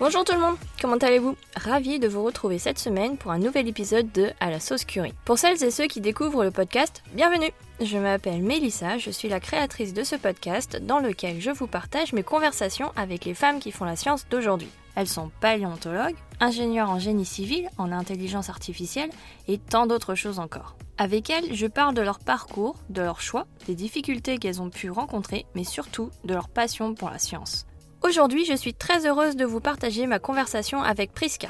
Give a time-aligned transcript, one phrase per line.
[0.00, 1.34] Bonjour tout le monde, comment allez-vous?
[1.56, 5.12] Ravi de vous retrouver cette semaine pour un nouvel épisode de À la sauce curry.
[5.24, 9.40] Pour celles et ceux qui découvrent le podcast, bienvenue Je m'appelle Mélissa, je suis la
[9.40, 13.72] créatrice de ce podcast dans lequel je vous partage mes conversations avec les femmes qui
[13.72, 14.70] font la science d'aujourd'hui.
[14.94, 19.10] Elles sont paléontologues, ingénieurs en génie civil, en intelligence artificielle
[19.48, 20.76] et tant d'autres choses encore.
[20.98, 24.92] Avec elles, je parle de leur parcours, de leurs choix, des difficultés qu'elles ont pu
[24.92, 27.67] rencontrer, mais surtout de leur passion pour la science.
[28.02, 31.48] Aujourd'hui, je suis très heureuse de vous partager ma conversation avec Priska.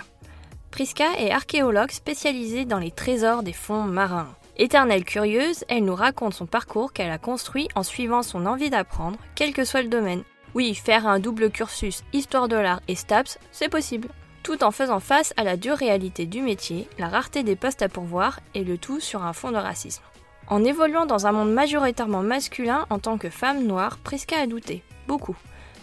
[0.71, 4.34] Priska est archéologue spécialisée dans les trésors des fonds marins.
[4.57, 9.19] Éternelle curieuse, elle nous raconte son parcours qu'elle a construit en suivant son envie d'apprendre,
[9.34, 10.24] quel que soit le domaine.
[10.55, 14.09] Oui, faire un double cursus histoire de l'art et STAPS, c'est possible.
[14.43, 17.91] Tout en faisant face à la dure réalité du métier, la rareté des postes à
[17.91, 20.02] pourvoir et le tout sur un fond de racisme.
[20.46, 24.82] En évoluant dans un monde majoritairement masculin en tant que femme noire, Priska a douté.
[25.07, 25.37] Beaucoup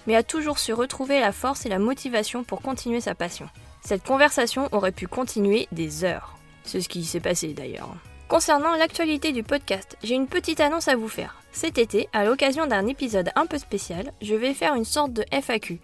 [0.07, 3.47] mais a toujours su retrouver la force et la motivation pour continuer sa passion.
[3.81, 6.35] Cette conversation aurait pu continuer des heures.
[6.63, 7.95] C'est ce qui s'est passé d'ailleurs.
[8.27, 11.35] Concernant l'actualité du podcast, j'ai une petite annonce à vous faire.
[11.51, 15.23] Cet été, à l'occasion d'un épisode un peu spécial, je vais faire une sorte de
[15.31, 15.79] FAQ.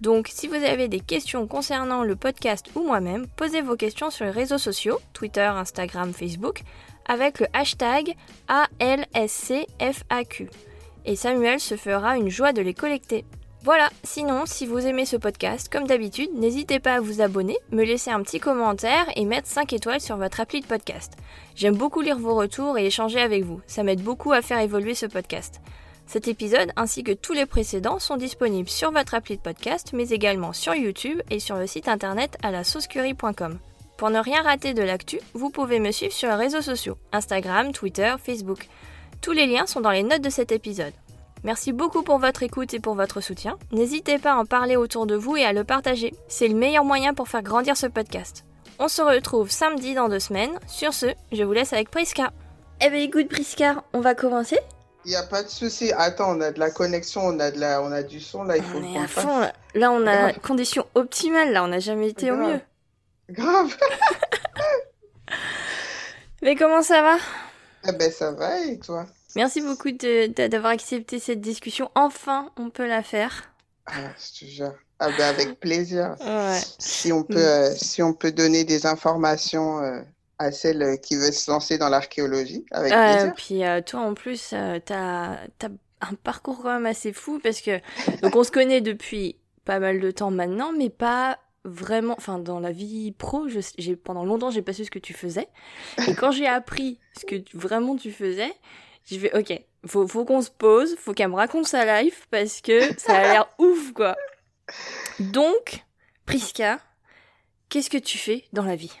[0.00, 4.24] Donc si vous avez des questions concernant le podcast ou moi-même, posez vos questions sur
[4.24, 6.62] les réseaux sociaux, Twitter, Instagram, Facebook,
[7.06, 8.16] avec le hashtag
[8.48, 10.50] ALSCFAQ.
[11.06, 13.24] Et Samuel se fera une joie de les collecter.
[13.64, 17.82] Voilà, sinon, si vous aimez ce podcast, comme d'habitude, n'hésitez pas à vous abonner, me
[17.82, 21.14] laisser un petit commentaire et mettre 5 étoiles sur votre appli de podcast.
[21.56, 24.94] J'aime beaucoup lire vos retours et échanger avec vous, ça m'aide beaucoup à faire évoluer
[24.94, 25.62] ce podcast.
[26.06, 30.10] Cet épisode, ainsi que tous les précédents, sont disponibles sur votre appli de podcast, mais
[30.10, 33.58] également sur YouTube et sur le site internet à la saucecurie.com.
[33.96, 37.72] Pour ne rien rater de l'actu, vous pouvez me suivre sur les réseaux sociaux, Instagram,
[37.72, 38.68] Twitter, Facebook.
[39.22, 40.92] Tous les liens sont dans les notes de cet épisode.
[41.44, 43.58] Merci beaucoup pour votre écoute et pour votre soutien.
[43.70, 46.14] N'hésitez pas à en parler autour de vous et à le partager.
[46.26, 48.46] C'est le meilleur moyen pour faire grandir ce podcast.
[48.78, 50.58] On se retrouve samedi dans deux semaines.
[50.66, 52.32] Sur ce, je vous laisse avec Priska.
[52.80, 54.58] Eh bien écoute Priska, on va commencer
[55.04, 55.92] Il n'y a pas de souci.
[55.92, 58.56] Attends, on a de la connexion, on a, de la, on a du son, là,
[58.56, 59.52] il faut on est à fond, là.
[59.74, 59.92] là.
[59.92, 62.60] on a condition optimale, là, on n'a jamais été au mieux.
[63.28, 63.76] Grave
[66.42, 67.16] Mais comment ça va?
[67.86, 69.04] Eh ben ça va, et toi?
[69.36, 71.90] Merci beaucoup d'avoir accepté cette discussion.
[71.94, 73.54] Enfin, on peut la faire.
[73.86, 74.74] Ah, je te jure.
[74.98, 76.16] Ah ben avec plaisir.
[76.78, 80.00] Si, on peut, euh, si on peut donner des informations euh,
[80.38, 83.34] à celles qui veulent se lancer dans l'archéologie, avec euh, plaisir.
[83.34, 85.68] Puis toi, en plus, tu as, as,
[86.00, 87.80] un parcours quand même assez fou parce que
[88.22, 92.60] donc on se connaît depuis pas mal de temps maintenant, mais pas vraiment, enfin dans
[92.60, 95.48] la vie pro, j'ai pendant longtemps j'ai pas su ce que tu faisais.
[96.06, 98.52] Et quand j'ai appris ce que vraiment tu faisais,
[99.06, 102.60] je vais, ok, faut, faut qu'on se pose, faut qu'elle me raconte sa life parce
[102.60, 104.16] que ça a l'air ouf, quoi.
[105.20, 105.84] Donc,
[106.26, 106.80] Priska,
[107.68, 108.92] qu'est-ce que tu fais dans la vie?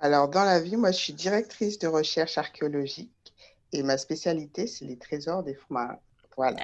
[0.00, 3.34] Alors, dans la vie, moi, je suis directrice de recherche archéologique
[3.72, 5.98] et ma spécialité, c'est les trésors des fonds marins.
[6.36, 6.60] Voilà.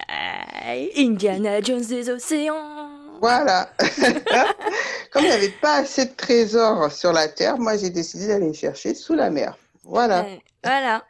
[0.97, 2.89] Indiana Jones des océans.
[3.21, 3.71] Voilà.
[5.13, 8.55] Comme il n'y avait pas assez de trésors sur la Terre, moi, j'ai décidé d'aller
[8.55, 9.59] chercher sous la mer.
[9.85, 10.27] Voilà.
[10.65, 11.05] Voilà.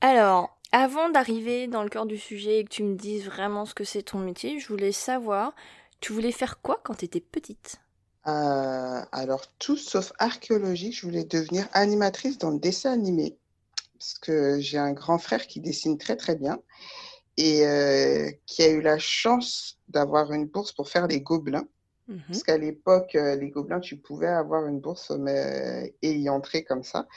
[0.00, 3.74] Alors, avant d'arriver dans le cœur du sujet et que tu me dises vraiment ce
[3.74, 5.54] que c'est ton métier, je voulais savoir,
[6.00, 7.80] tu voulais faire quoi quand tu étais petite?
[8.26, 13.38] Euh, Alors, tout sauf archéologie, je voulais devenir animatrice dans le dessin animé.
[13.98, 16.60] Parce que j'ai un grand frère qui dessine très très bien
[17.36, 21.66] et euh, qui a eu la chance d'avoir une bourse pour faire les gobelins.
[22.08, 22.22] Mhm.
[22.28, 26.64] Parce qu'à l'époque, euh, les gobelins, tu pouvais avoir une bourse mais, et y entrer
[26.64, 27.08] comme ça.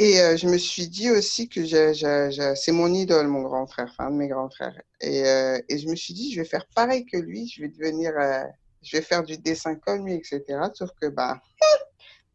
[0.00, 4.06] Et euh, je me suis dit aussi que c'est mon idole, mon grand frère, enfin
[4.06, 4.80] un de mes grands frères.
[5.00, 7.68] Et, euh, et, je me suis dit, je vais faire pareil que lui, je vais
[7.68, 8.44] devenir, euh,
[8.82, 10.44] je vais faire du dessin comme lui, etc.
[10.72, 11.42] Sauf que, bah,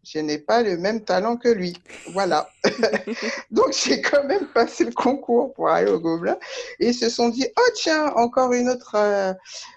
[0.03, 1.73] je n'ai pas le même talent que lui.
[2.11, 2.49] Voilà.
[3.51, 6.37] Donc, j'ai quand même passé le concours pour aller au Gobelin.
[6.79, 9.33] Et ils se sont dit, oh tiens, encore une autre, euh,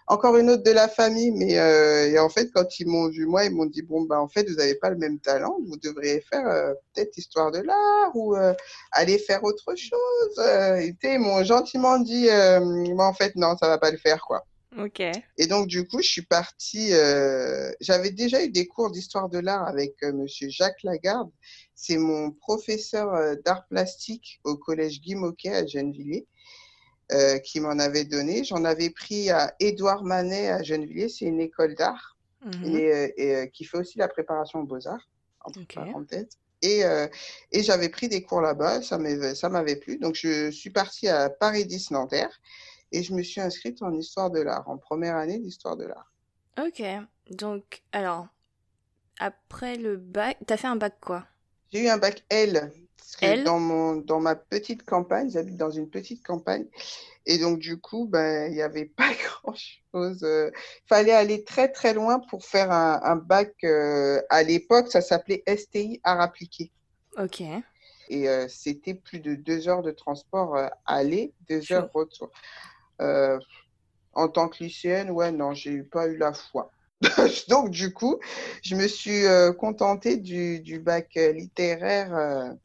[0.08, 1.30] encore une autre de la famille.
[1.30, 4.20] Mais euh, et en fait, quand ils m'ont vu moi, ils m'ont dit, bon, bah,
[4.20, 5.56] en fait, vous n'avez pas le même talent.
[5.68, 8.34] Vous devriez faire euh, peut-être histoire de l'art ou
[8.92, 10.44] aller faire autre chose.
[10.80, 12.28] et ils m'ont gentiment dit,
[12.94, 14.44] moi, en fait, non, ça va pas le faire, quoi.
[14.78, 15.00] Ok.
[15.38, 16.92] Et donc, du coup, je suis partie.
[16.92, 21.30] Euh, j'avais déjà eu des cours d'histoire de l'art avec euh, Monsieur Jacques Lagarde.
[21.74, 26.26] C'est mon professeur euh, d'art plastique au collège Guy Moquet à Gennevilliers
[27.44, 28.42] qui m'en avait donné.
[28.42, 31.08] J'en avais pris à Édouard Manet à Gennevilliers.
[31.08, 32.76] C'est une école d'art mhm.
[33.16, 35.08] et, qui fait aussi la préparation aux beaux-arts,
[35.44, 36.26] en parenthèse.
[36.62, 36.82] Et,
[37.52, 38.82] et j'avais pris des cours là-bas.
[38.82, 39.98] Ça m'avait plu.
[39.98, 42.40] Donc, je suis partie à Paris 10 Nanterre
[42.92, 46.12] et je me suis inscrite en histoire de l'art, en première année d'histoire de l'art.
[46.58, 46.82] Ok.
[47.30, 48.28] Donc, alors,
[49.18, 51.26] après le bac, t'as fait un bac quoi?
[51.72, 52.72] J'ai eu un bac L.
[52.96, 53.44] Parce que L?
[53.44, 56.66] dans mon, dans ma petite campagne, j'habite dans une petite campagne.
[57.26, 59.10] Et donc, du coup, ben, il n'y avait pas
[59.42, 60.20] grand-chose.
[60.22, 60.52] Il
[60.88, 63.52] fallait aller très, très loin pour faire un, un bac.
[63.64, 66.72] euh, à l'époque, ça s'appelait STI art appliqué.
[67.18, 67.42] Ok.
[68.08, 72.30] Et euh, c'était plus de deux heures de transport euh, aller, deux heures retour.
[73.00, 73.38] Euh,
[74.12, 76.72] en tant que lycéenne, ouais, non, j'ai pas eu la foi.
[77.48, 78.18] Donc, du coup,
[78.62, 82.56] je me suis euh, contentée du, du bac euh, littéraire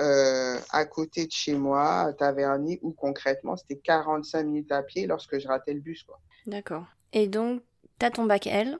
[0.00, 5.06] euh, à côté de chez moi, à Taverny, où concrètement, c'était 45 minutes à pied
[5.06, 6.18] lorsque je ratais le bus, quoi.
[6.46, 6.84] D'accord.
[7.12, 7.62] Et donc,
[7.98, 8.78] t'as ton bac L.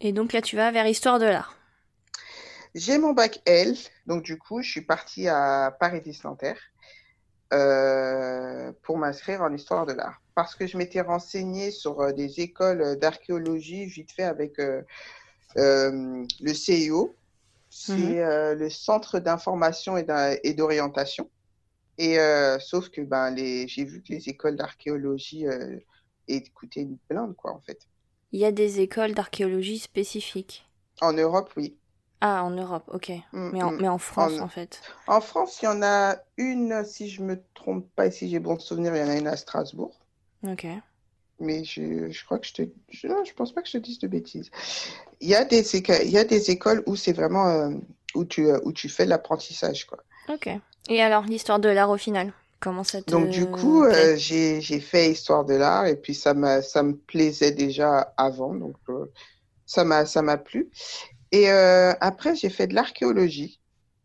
[0.00, 1.54] Et donc là, tu vas vers Histoire de l'art.
[2.74, 3.76] J'ai mon bac L,
[4.06, 6.60] donc du coup, je suis partie à Paris-Nanterre
[7.52, 10.20] euh, pour m'inscrire en histoire de l'art.
[10.34, 14.82] Parce que je m'étais renseignée sur euh, des écoles d'archéologie vite fait avec euh,
[15.56, 17.16] euh, le CIO,
[17.70, 18.14] c'est Mhm.
[18.58, 21.30] le Centre d'information et d'orientation.
[21.98, 22.18] Et
[22.60, 25.46] sauf que ben, les, j'ai vu que les écoles d'archéologie
[26.54, 27.78] coûtaient une blinde, quoi, en fait.
[28.32, 30.64] Il y a des écoles d'archéologie spécifiques.
[31.00, 31.76] En Europe, oui.
[32.20, 33.10] Ah, en Europe, ok.
[33.32, 33.78] Mm, Mais en, mm.
[33.80, 34.80] mais en France, En- en fait.
[35.06, 38.40] En France, il y en a une, si je me trompe pas, et si j'ai
[38.40, 39.96] bon souvenir, il y en a une à Strasbourg.
[40.46, 40.66] Ok.
[41.40, 43.78] Mais je, je crois que je te, je, non, je pense pas que je te
[43.78, 44.50] dise de bêtises.
[45.20, 47.70] Il y a des, il y a des écoles où c'est vraiment euh,
[48.16, 49.98] où tu, euh, où tu fais de l'apprentissage, quoi.
[50.28, 50.48] Ok.
[50.88, 54.60] Et alors, l'histoire de l'art au final Comment ça te Donc du coup, euh, j'ai,
[54.80, 59.06] fait histoire de l'art et puis ça me plaisait déjà avant, donc euh,
[59.64, 60.68] ça m'a, ça m'a plu.
[61.32, 63.60] Et euh, après, j'ai fait de l'archéologie.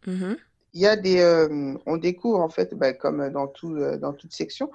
[0.08, 0.38] Mhm.
[0.74, 4.14] Il y a des, euh, on découvre en fait, bah, comme dans tout, euh, dans
[4.14, 4.72] toute section,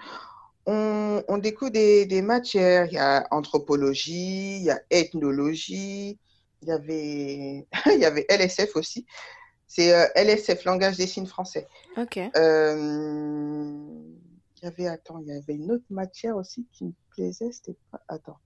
[0.66, 2.86] on, on découvre des, des matières.
[2.86, 6.18] Il y a anthropologie, il y a ethnologie,
[6.62, 9.06] il y avait, il y avait LSF aussi.
[9.66, 11.66] C'est LSF, langage des signes français.
[11.98, 12.16] Ok.
[14.60, 17.76] Il y avait, attends, il y avait une autre matière aussi qui me plaisait, c'était
[17.92, 18.38] pas, attends,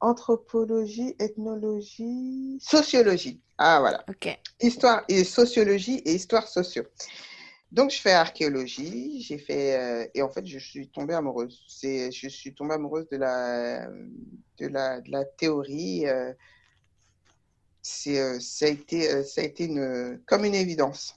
[0.00, 3.40] anthropologie, ethnologie, sociologie.
[3.58, 4.38] Ah voilà Ok.
[4.60, 6.84] histoire et sociologie et histoire socio.
[7.72, 11.64] Donc je fais archéologie, j'ai fait euh, et en fait je suis tombée amoureuse.
[11.68, 13.88] C'est je suis tombée amoureuse de la
[14.58, 16.06] de la de la théorie.
[16.06, 16.32] euh,
[17.82, 21.16] c'est euh, ça a été ça a été une comme une évidence.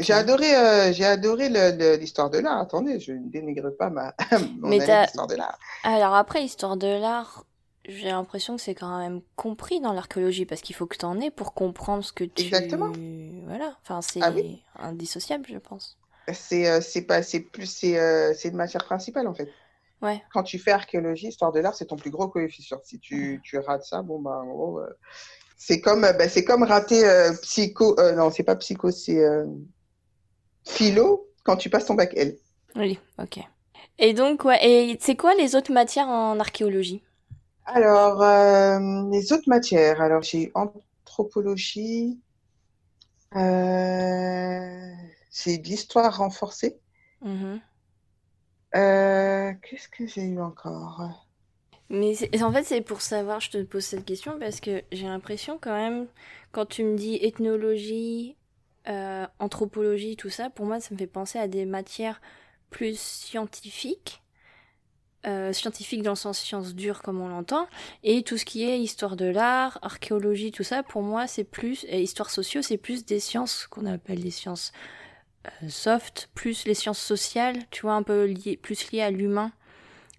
[0.00, 1.48] J'ai adoré j'ai adoré
[1.96, 2.60] l'histoire de l'art.
[2.60, 4.14] Attendez, je ne dénigre pas ma
[4.60, 5.58] mon d'histoire de l'art.
[5.82, 7.45] Alors après, histoire de l'art,
[7.88, 11.30] j'ai l'impression que c'est quand même compris dans l'archéologie parce qu'il faut que t'en aies
[11.30, 12.42] pour comprendre ce que tu...
[12.44, 12.92] Exactement.
[13.46, 13.76] Voilà.
[13.82, 14.62] Enfin, c'est Ah oui.
[14.78, 15.96] indissociable, je pense.
[16.32, 19.48] C'est euh, c'est pas c'est plus c'est euh, c'est une matière principale en fait.
[20.02, 20.22] Ouais.
[20.32, 22.80] quand tu fais archéologie, histoire de l'art, c'est ton plus gros coefficient.
[22.84, 24.90] Si tu, tu rates ça, bon, bah, en gros, euh,
[25.56, 29.24] c'est comme, bah, c'est comme rater euh, psycho, euh, non, c'est pas psycho, c'est
[30.66, 32.36] philo quand tu passes ton bac L.
[32.76, 33.38] Oui, ok.
[33.98, 37.02] Et donc, ouais, et c'est quoi les autres matières en archéologie?
[37.66, 42.20] Alors, euh, les autres matières, alors j'ai eu anthropologie,
[43.36, 44.92] euh,
[45.32, 46.80] j'ai de l'histoire renforcée.
[47.20, 47.62] Mhm.
[48.76, 51.26] Euh, qu'est-ce que j'ai eu encore?
[51.88, 55.06] Mais c'est- en fait, c'est pour savoir, je te pose cette question parce que j'ai
[55.06, 56.06] l'impression quand même,
[56.52, 58.36] quand tu me dis ethnologie,
[58.88, 62.20] euh, anthropologie, tout ça, pour moi, ça me fait penser à des matières
[62.70, 64.22] plus scientifiques,
[65.26, 67.66] euh, scientifiques dans le sens sciences dures comme on l'entend,
[68.02, 71.84] et tout ce qui est histoire de l'art, archéologie, tout ça, pour moi, c'est plus,
[71.88, 74.72] et histoire sociaux, c'est plus des sciences qu'on appelle des sciences
[75.46, 78.32] euh, soft, plus les sciences sociales, tu vois, un peu
[78.62, 79.52] plus liées à l'humain,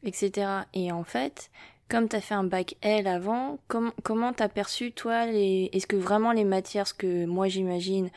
[0.03, 0.47] etc.
[0.73, 1.51] Et en fait,
[1.89, 5.69] comme t'as fait un bac L avant, com- comment t'as perçu, toi, les...
[5.71, 8.09] est-ce que vraiment les matières, ce que moi j'imagine,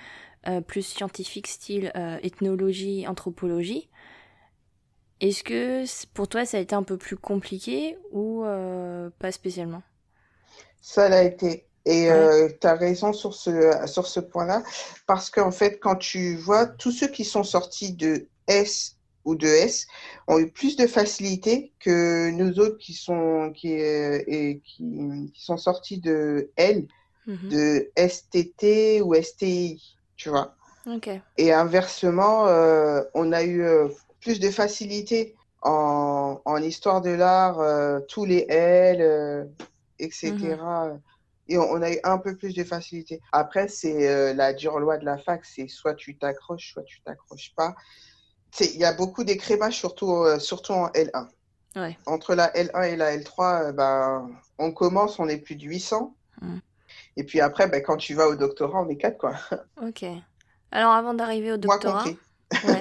[0.49, 3.90] euh, plus scientifique, style euh, ethnologie, anthropologie,
[5.21, 5.85] est-ce que
[6.15, 9.83] pour toi ça a été un peu plus compliqué ou euh, pas spécialement?
[10.81, 11.67] Ça l'a été.
[11.87, 12.31] Et Ouais.
[12.61, 13.51] tu as raison sur ce,
[13.87, 14.63] sur ce point-là,
[15.07, 19.47] parce qu'en fait, quand tu vois tous ceux qui sont sortis de S ou de
[19.47, 19.87] S
[20.29, 24.85] ont eu plus de facilité que nous autres qui sont, qui, euh, et qui,
[25.35, 26.87] qui sont sortis de L,
[27.27, 27.51] Mhm.
[27.51, 30.57] de STT ou STI, tu vois?
[31.37, 33.89] Et inversement, euh, on a eu euh,
[34.21, 39.45] plus de facilité en, en histoire de l'art, euh, tous les L, euh,
[39.99, 40.35] etc.
[41.49, 43.21] Et on, on a eu un peu plus de facilité.
[43.33, 47.01] Après, c'est euh, la dure loi de la fac, c'est soit tu t'accroches, soit tu
[47.03, 47.75] t'accroches pas.
[48.61, 51.29] Il y a beaucoup d'écrémage, surtout, euh, surtout en L1.
[51.77, 51.97] Ouais.
[52.07, 56.15] Entre la L1 et la L3, euh, ben, on commence, on est plus de 800.
[56.41, 56.59] Mm.
[57.17, 59.35] Et puis après, ben, quand tu vas au doctorat, on est quatre, quoi.
[59.83, 60.05] Ok.
[60.73, 62.05] Alors, avant d'arriver au doctorat.
[62.65, 62.80] ouais.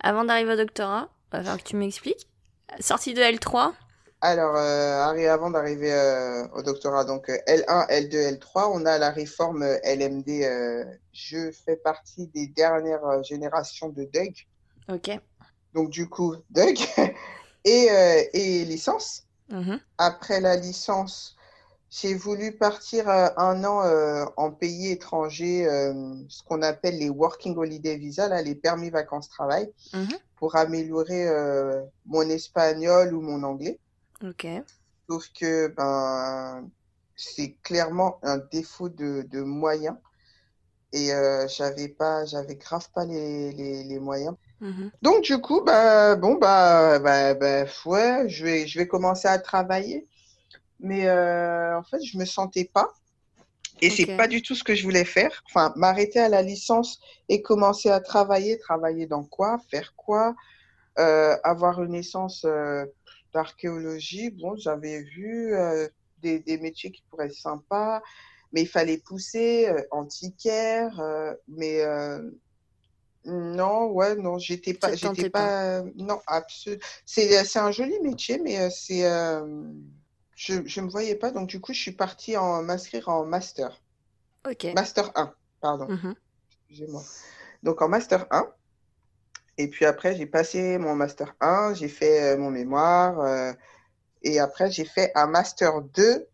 [0.00, 2.28] Avant d'arriver au doctorat, va falloir que tu m'expliques.
[2.80, 3.72] Sortie de L3
[4.20, 9.64] Alors, euh, avant d'arriver euh, au doctorat, donc L1, L2, L3, on a la réforme
[9.84, 10.98] LMD.
[11.12, 14.46] je fais partie des dernières générations de DUG.
[14.88, 15.10] Ok.
[15.74, 16.78] Donc, du coup, DUG
[17.64, 17.88] et,
[18.32, 19.24] et licence.
[19.50, 19.80] Mm-hmm.
[19.96, 21.37] Après la licence,
[21.90, 27.08] j'ai voulu partir euh, un an euh, en pays étranger, euh, ce qu'on appelle les
[27.08, 30.18] Working Holiday Visa, là, les permis vacances-travail, mm-hmm.
[30.36, 31.26] pour améliorer
[32.06, 33.78] mon espagnol ou mon anglais.
[34.22, 34.46] Ok.
[35.08, 36.68] Sauf que ben,
[37.16, 39.96] c'est clairement un défaut de, de moyens.
[40.92, 41.10] Et
[41.48, 44.36] j'avais pas, j'avais grave pas les, les, les moyens.
[44.62, 44.90] Mm-hmm.
[45.02, 49.38] Donc du coup, bah bon bah, bah, bah ouais, je vais je vais commencer à
[49.38, 50.06] travailler
[50.80, 52.92] mais euh, en fait, je me sentais pas.
[53.80, 55.42] Et c'est pas du tout ce que je voulais faire.
[55.46, 58.58] Enfin, m'arrêter à la licence et commencer à travailler.
[58.58, 59.58] Travailler dans quoi?
[59.70, 60.34] Faire quoi?
[60.98, 62.84] Euh, Avoir une licence euh,
[63.32, 64.30] d'archéologie.
[64.30, 65.54] Bon, j'avais vu
[66.20, 68.02] des, des, métiers qui pourraient être sympas,
[68.52, 71.00] mais il fallait pousser antiquaire.
[71.46, 71.84] mais
[73.24, 76.82] non, ouais, non, j'étais pas, j'étais pas, non, absolument.
[77.06, 79.04] C'est, c'est un joli métier, mais c'est
[80.38, 83.82] je ne me voyais pas, donc du coup, je suis partie en m'inscrire en master.
[84.48, 84.68] Ok.
[84.72, 85.88] Master 1, pardon.
[85.88, 86.14] Mhm.
[86.68, 87.02] Excusez-moi.
[87.64, 88.46] Donc en master 1.
[89.56, 93.18] Et puis après, j'ai passé mon master 1, j'ai fait euh, mon mémoire.
[93.20, 93.52] Euh,
[94.22, 96.28] et après, j'ai fait un master 2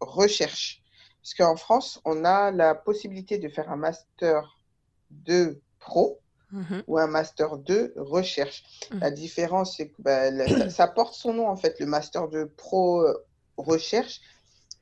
[0.00, 0.82] recherche.
[1.22, 4.58] Parce qu'en France, on a la possibilité de faire un master
[5.10, 6.18] 2 pro
[6.50, 6.82] mhm.
[6.88, 8.64] ou un master 2 recherche.
[8.90, 8.98] Mhm.
[8.98, 12.48] La différence, c'est que bah, ça, ça, porte son nom, en fait, le master 2
[12.48, 13.24] pro euh,
[13.56, 14.20] recherche,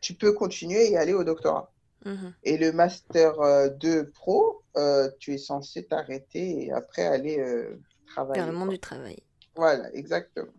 [0.00, 1.72] tu peux continuer et aller au doctorat.
[2.04, 2.34] Mhm.
[2.42, 3.34] Et le master
[3.78, 8.40] 2 euh, pro, euh, tu es censé t'arrêter et après aller euh, travailler.
[8.40, 9.22] Dans le monde du travail.
[9.54, 10.52] Voilà, exactement.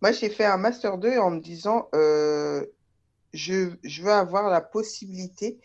[0.00, 2.66] Moi, j'ai fait un master 2 en me disant, je,
[3.84, 5.60] je, veux avoir la possibilité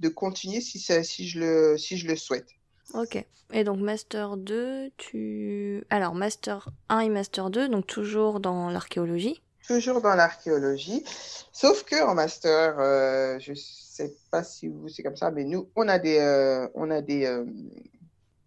[0.00, 2.48] de continuer si, ça, si, je, le, si je le souhaite.
[2.94, 3.22] Ok.
[3.52, 5.84] Et donc Master 2, tu...
[5.90, 11.04] Alors Master 1 et Master 2, donc toujours dans l'archéologie toujours dans l'archéologie.
[11.52, 15.70] Sauf que en master, euh, je sais pas si vous c'est comme ça, mais nous,
[15.74, 17.44] on a des, euh, on a des, euh,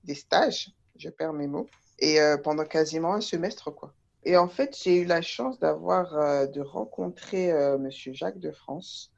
[0.04, 1.68] des stages, je perds mes mots,
[2.00, 3.94] et euh, pendant quasiment un semestre, quoi.
[4.24, 6.12] Et en fait, j'ai eu la chance d'avoir,
[6.50, 9.14] de rencontrer Monsieur Jacques de France,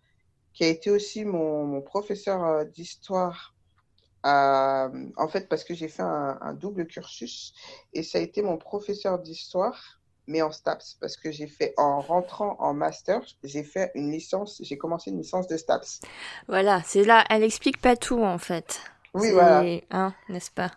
[0.53, 3.55] qui a été aussi mon, mon professeur d'histoire.
[4.23, 7.55] en fait, parce que j'ai fait un double cursus,
[7.93, 11.99] et ça a été mon professeur d'histoire mais en STAPS, parce que j'ai fait, en
[11.99, 16.01] rentrant en master, j'ai fait une licence, j'ai commencé une licence de STAPS.
[16.47, 18.79] Voilà, c'est là, elle explique pas tout en fait.
[19.13, 19.63] Oui, voilà.
[19.91, 20.71] Hein, n'est-ce pas?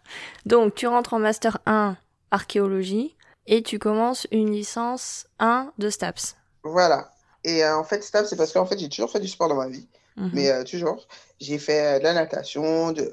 [0.44, 1.96] Donc, tu rentres en master 1
[2.30, 3.14] archéologie
[3.46, 6.36] et tu commences une licence 1 de STAPS.
[6.64, 7.10] Voilà.
[7.44, 9.54] Et euh, en fait, STAPS, c'est parce qu'en fait, j'ai toujours fait du sport dans
[9.54, 9.86] ma vie.
[10.16, 10.30] Mhm.
[10.32, 11.06] Mais euh, toujours,
[11.40, 13.10] j'ai fait de la natation de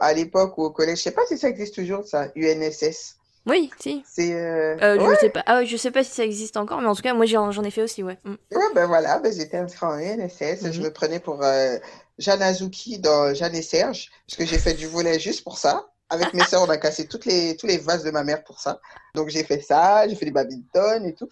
[0.00, 0.98] à l'époque ou au collège.
[0.98, 3.17] Je sais pas si ça existe toujours, ça, UNSS.
[3.46, 4.02] Oui, si.
[4.06, 4.34] C'est.
[4.34, 4.76] Euh...
[4.82, 5.42] Euh, Je sais pas.
[5.46, 7.70] Ah, je sais pas si ça existe encore, mais en tout cas, moi, j'en ai
[7.70, 8.18] fait aussi, ouais.
[8.24, 8.34] Mm.
[8.52, 10.70] Ouais, ben voilà, ben, j'étais inscrit en NSS.
[10.70, 10.86] Je mhm.
[10.86, 11.78] me prenais pour euh,
[12.18, 15.86] Jeanne Azuki dans Jeanne et Serge, parce que j'ai fait du volet juste pour ça.
[16.10, 18.60] Avec mes sœurs, on a cassé toutes les, tous les vases de ma mère pour
[18.60, 18.80] ça.
[19.14, 21.28] Donc, j'ai fait ça, j'ai fait du badminton et tout.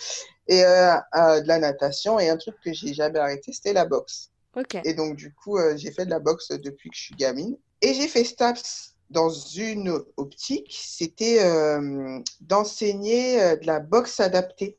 [0.49, 2.21] Et euh, de la natation.
[2.21, 4.31] Et un truc que j'ai jamais arrêté, c'était la boxe.
[4.55, 4.79] Ok.
[4.85, 7.57] Et donc, du coup, j'ai fait de la boxe depuis que je suis gamine.
[7.81, 14.79] Et j'ai fait STAPS dans une optique, c'était euh, d'enseigner euh, de la boxe adaptée.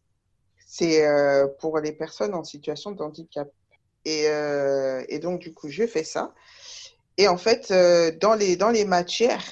[0.65, 3.50] C'est euh, pour les personnes en situation de handicap.
[4.05, 4.27] Et,
[5.10, 6.34] et, donc, du coup, je fais ça.
[7.17, 7.74] Et en fait,
[8.22, 9.43] dans, les, dans les matières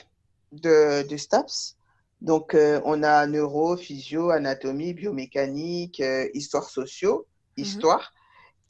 [0.53, 1.75] de, de STAPS,
[2.21, 2.55] donc
[2.85, 6.01] on a neuro, physio, anatomie, biomécanique,
[6.33, 7.27] histoire sociaux,
[7.57, 7.65] mhm.
[7.65, 8.13] histoire.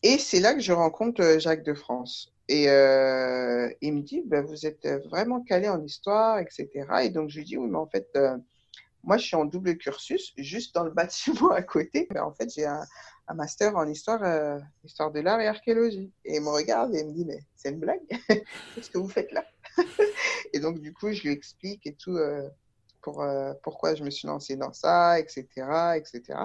[0.02, 2.35] Et c'est là que je rencontre Jacques de France.
[2.48, 6.70] Et euh, il me dit, ben, vous êtes vraiment calé en histoire, etc.
[7.04, 8.38] Et donc, je lui dis, oui, mais en fait, euh,
[9.04, 12.08] moi, je suis en double cursus, juste dans le bâtiment à côté.
[12.12, 12.86] Mais en fait, j'ai un,
[13.34, 16.12] master en histoire, euh, histoire de l'art et archéologie.
[16.24, 18.02] Et il me regarde et il me dit, mais c'est une blague?
[18.28, 19.44] Qu'est-ce que vous faites là?
[20.54, 22.18] Et donc, du coup, je lui explique et tout,
[23.02, 23.26] pour,
[23.62, 25.46] pourquoi je me suis lancée dans ça, etc.,
[25.98, 26.40] etc.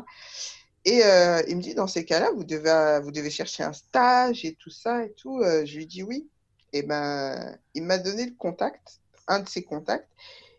[0.84, 4.44] Et euh, il me dit, dans ces cas-là, vous devez, vous devez chercher un stage
[4.44, 5.40] et tout ça et tout.
[5.40, 6.28] Euh, je lui dis oui.
[6.72, 10.08] Et ben, il m'a donné le contact, un de ses contacts,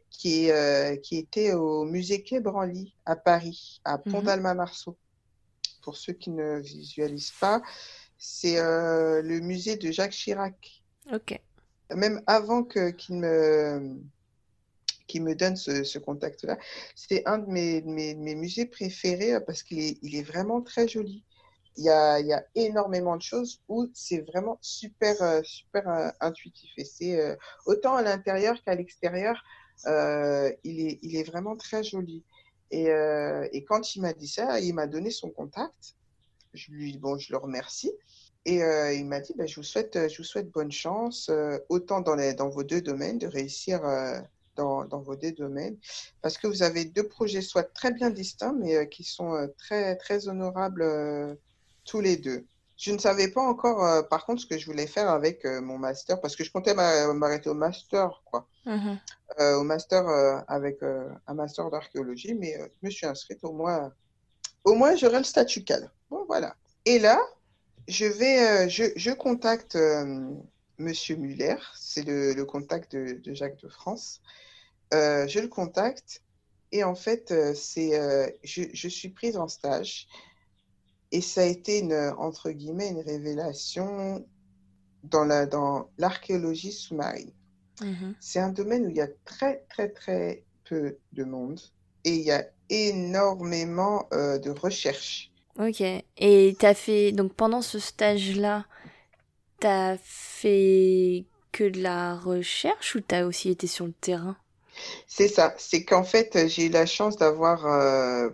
[0.10, 4.12] qui, euh, qui était au musée Quai Branly à Paris, à mhm.
[4.12, 4.98] Pont d'Alma-Marceau.
[5.82, 7.62] Pour ceux qui ne visualisent pas,
[8.20, 10.84] C'est le musée de Jacques Chirac.
[11.12, 11.40] Ok.
[11.96, 14.00] Même avant que qu'il me
[15.12, 16.58] qui me donne ce, contact-là.
[16.96, 21.26] C'est un de mes, musées préférés parce qu'il est, vraiment très joli.
[21.78, 26.70] Il y, a, énormément de choses où c'est vraiment super, super intuitif.
[26.78, 29.42] Et c'est autant à l'intérieur qu'à l'extérieur,
[29.88, 32.24] euh, il, est, vraiment très joli.
[32.70, 35.96] Et, euh, quand il m'a dit ça, il m'a donné son contact.
[36.54, 37.92] Je lui, bon, je le remercie.
[38.46, 41.32] Et euh, il m'a dit, bah, je, vous souhaite, bonne chance,
[41.70, 43.82] autant dans, vos deux domaines, de réussir
[44.56, 45.78] dans, dans, vos deux domaines,
[46.22, 50.28] parce que vous avez deux projets soit très bien distincts, mais qui sont très, très
[50.28, 51.38] honorables
[51.86, 52.46] tous les deux.
[52.78, 56.20] Je ne savais pas encore, par contre, ce que je voulais faire avec mon master,
[56.20, 58.48] parce que je comptais m'arrêter au master, quoi.
[58.66, 58.96] Mmh
[59.40, 63.94] au master avec un master d'archéologie, mais je me suis inscrite au moins,
[64.66, 65.90] au moins j'aurai le statut cadre.
[66.10, 66.56] Bon, voilà.
[66.86, 67.18] Et là,
[67.88, 69.78] je vais, je, je, contacte
[70.82, 74.22] Monsieur Muller, c'est le, le, contact de, de, Jacques de France.
[74.92, 76.22] je le contacte
[76.72, 77.92] et en fait, c'est,
[78.44, 80.08] je, je, suis prise en stage
[81.12, 84.26] et ça a été une, entre guillemets, une révélation
[85.04, 87.32] dans la, dans l'archéologie sous-marine.
[87.82, 88.16] Mhm.
[88.20, 91.60] C'est un domaine où il y a très, très, très peu de monde
[92.04, 95.32] et il y a énormément euh, de recherche.
[95.60, 95.82] Ok.
[95.82, 98.66] Et tu as fait, donc pendant ce stage-là,
[99.62, 104.38] tu as fait que de la recherche ou tu as aussi été sur le terrain?
[105.08, 105.54] C'est ça.
[105.58, 108.30] C'est qu'en fait, j'ai eu la chance d'avoir euh,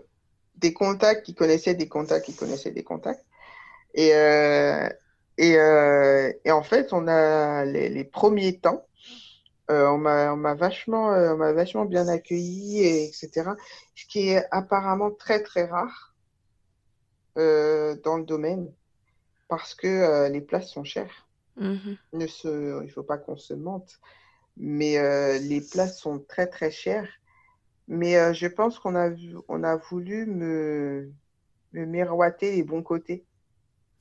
[0.55, 3.25] des contacts qui connaissaient des contacts qui connaissaient des contacts.
[3.93, 4.87] Et, euh,
[5.37, 5.53] et,
[6.45, 8.87] et, en fait, on a les premiers temps,
[9.69, 13.51] euh, on m'a vachement, euh, vachement bien accueilli, et, etc.
[13.95, 16.15] Ce qui est apparemment très très rare
[17.37, 18.71] euh, dans le domaine
[19.49, 21.26] parce que les places sont chères.
[22.13, 23.99] Ne se, il faut pas qu'on se mente,
[24.55, 27.09] mais les places sont très très chères.
[27.87, 29.09] Mais je pense qu'on a,
[29.47, 31.11] on a voulu me,
[31.73, 33.25] me miroiter les bons côtés.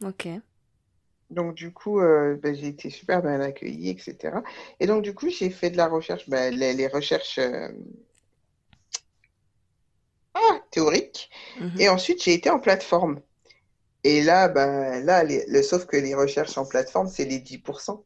[0.05, 0.29] Ok.
[1.31, 4.39] Donc, du coup, euh, ben, j'ai été super bien accueillie, etc.
[4.79, 7.69] Et donc, du coup, j'ai fait de la recherche, ben, les, recherches euh,
[10.35, 11.31] ah, théoriques.
[11.61, 11.81] Mhm.
[11.81, 13.21] Et ensuite, j'ai été en plateforme.
[14.07, 18.05] Et là, ben, là le, sauf que les recherches en plateforme, c'est les 10%.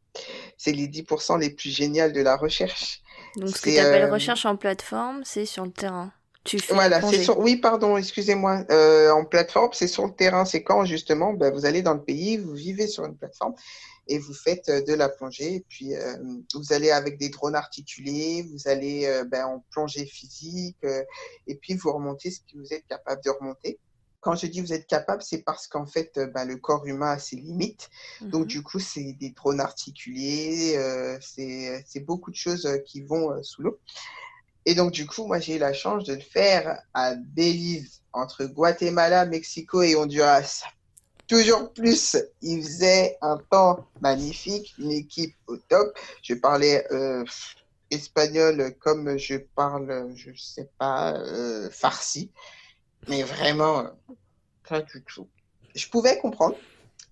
[0.57, 3.03] C'est les 10% les plus géniales de la recherche.
[3.37, 6.11] Donc, ce que tu appelles euh, recherche en plateforme, c'est sur le terrain.
[6.43, 7.39] Tu fais voilà, c'est sur...
[7.39, 8.65] Oui, pardon, excusez-moi.
[8.71, 10.47] Euh, en plateforme, c'est sur le terrain.
[10.47, 13.53] C'est quand justement, ben, vous allez dans le pays, vous vivez sur une plateforme
[14.09, 15.57] et vous faites euh, de la plongée.
[15.57, 16.17] Et puis, euh,
[16.55, 20.79] vous allez avec des drones articulés, vous allez ben, en plongée physique
[21.47, 23.79] et puis vous remontez ce que vous êtes capable de remonter.
[24.21, 27.19] Quand je dis vous êtes capable, c'est parce qu'en fait, ben, le corps humain a
[27.19, 27.89] ses limites.
[28.21, 28.47] Donc, mhm.
[28.49, 30.79] du coup, c'est des drones articulés,
[31.21, 33.79] c'est beaucoup de choses qui vont sous l'eau.
[34.67, 38.45] Et donc, du coup, moi, j'ai eu la chance de le faire à Belize, entre
[38.45, 40.65] Guatemala, Mexico et Honduras.
[41.27, 45.97] Toujours plus, il faisait un temps magnifique, une équipe au top.
[46.23, 47.25] Je parlais euh,
[47.91, 52.31] espagnol comme je parle, je sais pas, euh, farsi,
[53.09, 53.91] mais vraiment
[54.69, 55.29] pas du tout.
[55.75, 56.57] Je pouvais comprendre,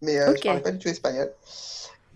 [0.01, 1.33] mais euh, je parlais pas du tout espagnol.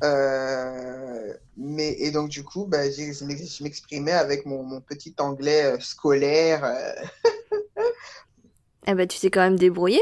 [0.02, 5.80] Euh, mais, et donc, du coup, bah, je m'exprimais avec mon, mon, petit anglais euh,
[5.80, 6.64] scolaire.
[8.86, 10.00] eh ben, tu t'es quand même débrouillé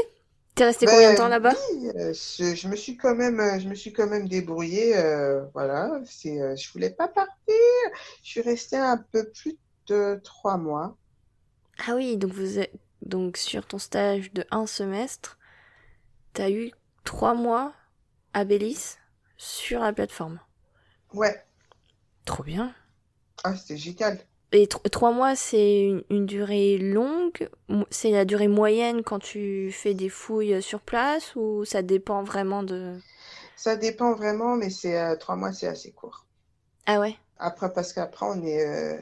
[0.55, 1.55] T'es resté combien de temps là-bas?
[1.95, 4.93] euh, je, me suis quand même, je me suis quand même débrouillé.
[5.53, 7.35] voilà, c'est, je voulais pas partir.
[8.23, 9.57] Je suis restée un peu plus
[9.87, 10.97] de trois mois.
[11.87, 12.59] Ah oui, donc vous
[13.01, 15.37] donc sur ton stage de un semestre,
[16.33, 16.71] tu as eu
[17.03, 17.73] trois mois
[18.33, 18.97] à Belize
[19.37, 20.39] sur la plateforme.
[21.13, 21.43] Ouais.
[22.25, 22.73] Trop bien.
[23.43, 24.19] Ah, c'était génial.
[24.53, 27.49] Et trois mois, c'est une, durée longue?
[27.89, 32.61] C'est la durée moyenne quand tu fais des fouilles sur place ou ça dépend vraiment
[32.61, 32.97] de...
[33.55, 36.25] Ça dépend vraiment, mais c'est euh, trois mois, c'est assez court.
[36.85, 37.15] Ah ouais?
[37.37, 38.97] Après, parce qu'après, on est euh,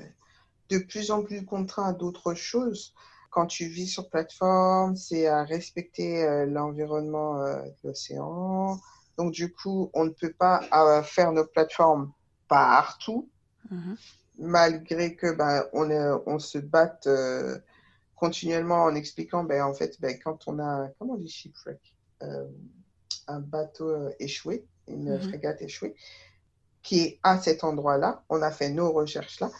[0.69, 2.93] de plus en plus contraint à d'autres choses.
[3.29, 8.79] Quand tu vis sur plateforme, c'est à respecter euh, l'environnement de l'océan,
[9.19, 12.13] donc, du coup, on ne peut pas euh, faire nos plateformes
[12.47, 13.29] partout,
[13.69, 13.97] mhm.
[14.37, 15.91] malgré que ben, on,
[16.25, 17.59] on se batte euh,
[18.15, 21.81] continuellement en expliquant, ben, en fait, ben, quand on a, comment on dit shipwreck
[22.23, 22.47] euh,
[23.27, 25.21] Un bateau échoué, une mhm.
[25.27, 25.95] frégate échouée,
[26.81, 29.51] qui est à cet endroit-là, on a fait nos recherches là.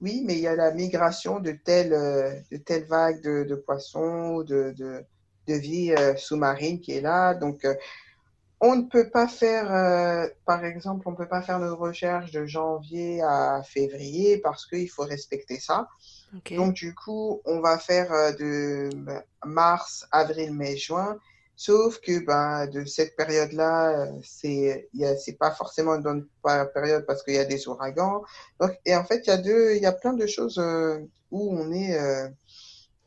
[0.00, 4.72] Oui, mais il y a la migration de telles de telle vagues de, poissons, de,
[4.76, 5.04] de,
[5.48, 7.34] de vie sous-marine qui est là.
[7.34, 7.66] Donc,
[8.60, 12.32] on ne peut pas faire, euh, par exemple, on ne peut pas faire nos recherches
[12.32, 15.88] de janvier à février parce qu'il faut respecter ça.
[16.50, 18.90] Donc, du coup, on va faire euh, de
[19.44, 21.18] mars, avril, mai, juin.
[21.60, 26.28] Sauf que ben, de cette période-là, euh, c'est c'est pas forcément une bonne
[26.72, 28.22] période parce qu'il y a des ouragans.
[28.60, 30.58] Donc, et en fait, il y a deux, il y a plein de choses
[31.32, 31.98] où on est,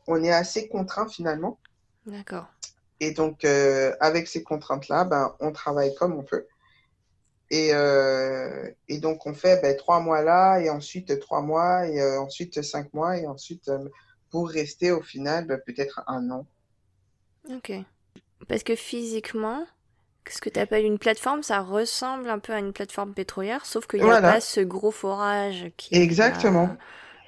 [0.06, 1.58] on est assez contraint finalement.
[2.04, 2.46] D'accord.
[3.00, 6.46] Et donc, euh, avec ces contraintes-là, ben, on travaille comme on peut.
[7.50, 12.00] Et, euh, et donc, on fait ben, trois mois là, et ensuite trois mois, et
[12.00, 13.70] euh, ensuite cinq mois, et ensuite
[14.30, 16.46] pour rester au final ben, peut-être un an.
[17.50, 17.72] Ok.
[18.48, 19.64] Parce que physiquement,
[20.28, 23.86] ce que tu appelles une plateforme, ça ressemble un peu à une plateforme pétrolière, sauf
[23.86, 26.76] qu'il n'y a pas ce gros forage qui Exactement.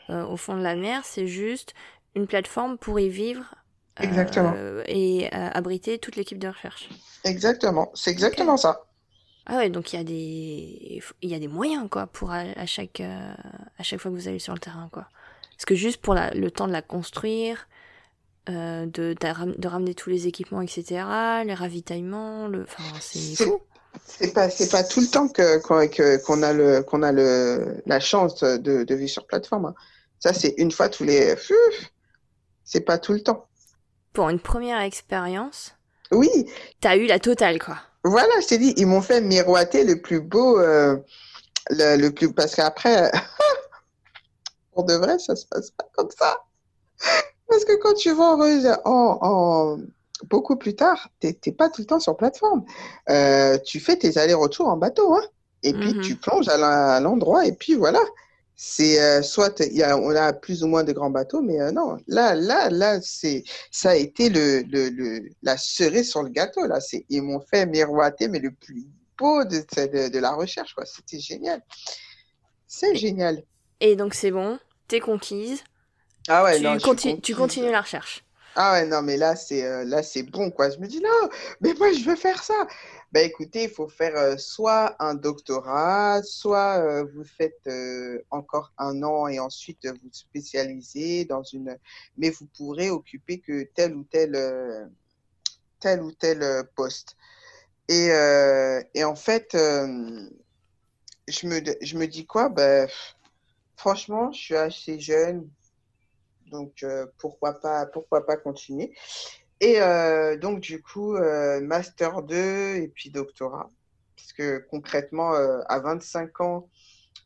[0.09, 1.03] au fond de la mer.
[1.05, 1.75] C'est juste
[2.15, 3.55] une plateforme pour y vivre
[4.01, 4.53] Exactement.
[4.57, 6.89] Euh, et euh, abriter toute l'équipe de recherche.
[7.25, 8.87] Exactement, c'est exactement ça.
[9.47, 12.67] Ah ouais, donc il y a des il y a des moyens quoi pour à,
[12.67, 13.35] chaque euh,
[13.79, 15.07] à chaque fois que vous allez sur le terrain quoi.
[15.53, 17.69] Parce que juste pour la, le temps de la construire,
[18.47, 21.05] de, de, ramener tous les équipements etc,
[21.45, 23.61] les ravitaillements, le enfin c'est fou.
[24.05, 25.59] C'est pas c'est pas tout le temps que
[26.19, 29.67] qu'on a le qu'on a le la chance de, de vivre sur plateforme.
[29.67, 29.75] Hein.
[30.19, 31.35] Ça c'est une fois tous les
[32.65, 33.47] c'est pas tout le temps
[34.15, 35.75] pour une première expérience,
[36.11, 36.31] oui,
[36.81, 37.77] t'as eu la totale, quoi.
[38.05, 40.97] Voilà, je t'ai dit, ils m'ont fait miroiter le plus beau, euh,
[41.71, 43.11] le, plus, parce qu'après,
[44.73, 46.39] pour de vrai, ça se passe pas comme ça.
[47.55, 48.37] Parce que quand tu vas
[48.85, 49.79] en, en,
[50.29, 52.65] beaucoup plus tard, t'es pas tout le temps sur plateforme.
[53.09, 55.23] Euh, tu fais tes allers-retours en bateau, hein,
[55.63, 56.01] et puis mhm.
[56.01, 58.01] tu plonges à l'endroit, et puis voilà
[58.57, 61.73] c'est euh, soit y a, on a plus ou moins de grands bateaux, mais euh,
[61.73, 66.31] non, là, là, là, c'est ça a été le, le, le, la cerise sur le
[66.31, 66.67] gâteau.
[66.67, 68.87] Là, c'est ils m'ont fait miroiter, mais le plus
[69.19, 70.85] beau de, de, de la recherche, quoi.
[70.87, 71.63] C'était génial.
[72.67, 73.43] C'est génial.
[73.81, 75.63] Et donc c'est bon, t'es conquise.
[76.29, 76.79] Ah ouais, tu, non,
[77.23, 78.25] tu continues la recherche.
[78.57, 80.71] Ah ouais, non, mais là, c'est euh, là c'est bon, quoi.
[80.71, 81.29] Je me dis, non,
[81.61, 82.55] mais moi, je veux faire ça.
[83.11, 87.69] Ben écoutez, il faut faire euh, soit un doctorat, soit euh, vous faites
[88.31, 91.77] encore un an et ensuite vous spécialisez dans une...
[92.17, 94.37] Mais vous pourrez occuper que tel ou tel,
[95.81, 97.17] tel ou tel poste.
[97.89, 98.09] Et,
[98.95, 102.49] et en fait, je, me, je me dis quoi?
[102.49, 102.89] Ben,
[103.77, 105.49] Franchement, je suis assez jeune,
[106.55, 108.95] donc, euh, pourquoi, pas, pourquoi pas continuer
[109.61, 113.71] Et euh, donc, du coup, euh, Master 2 et puis doctorat.
[114.17, 116.69] Parce que concrètement, à 25 ans,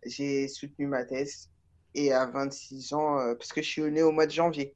[0.05, 1.49] j'ai soutenu ma thèse.
[1.95, 4.75] Et à 26 ans, parce que je suis né au mois de janvier.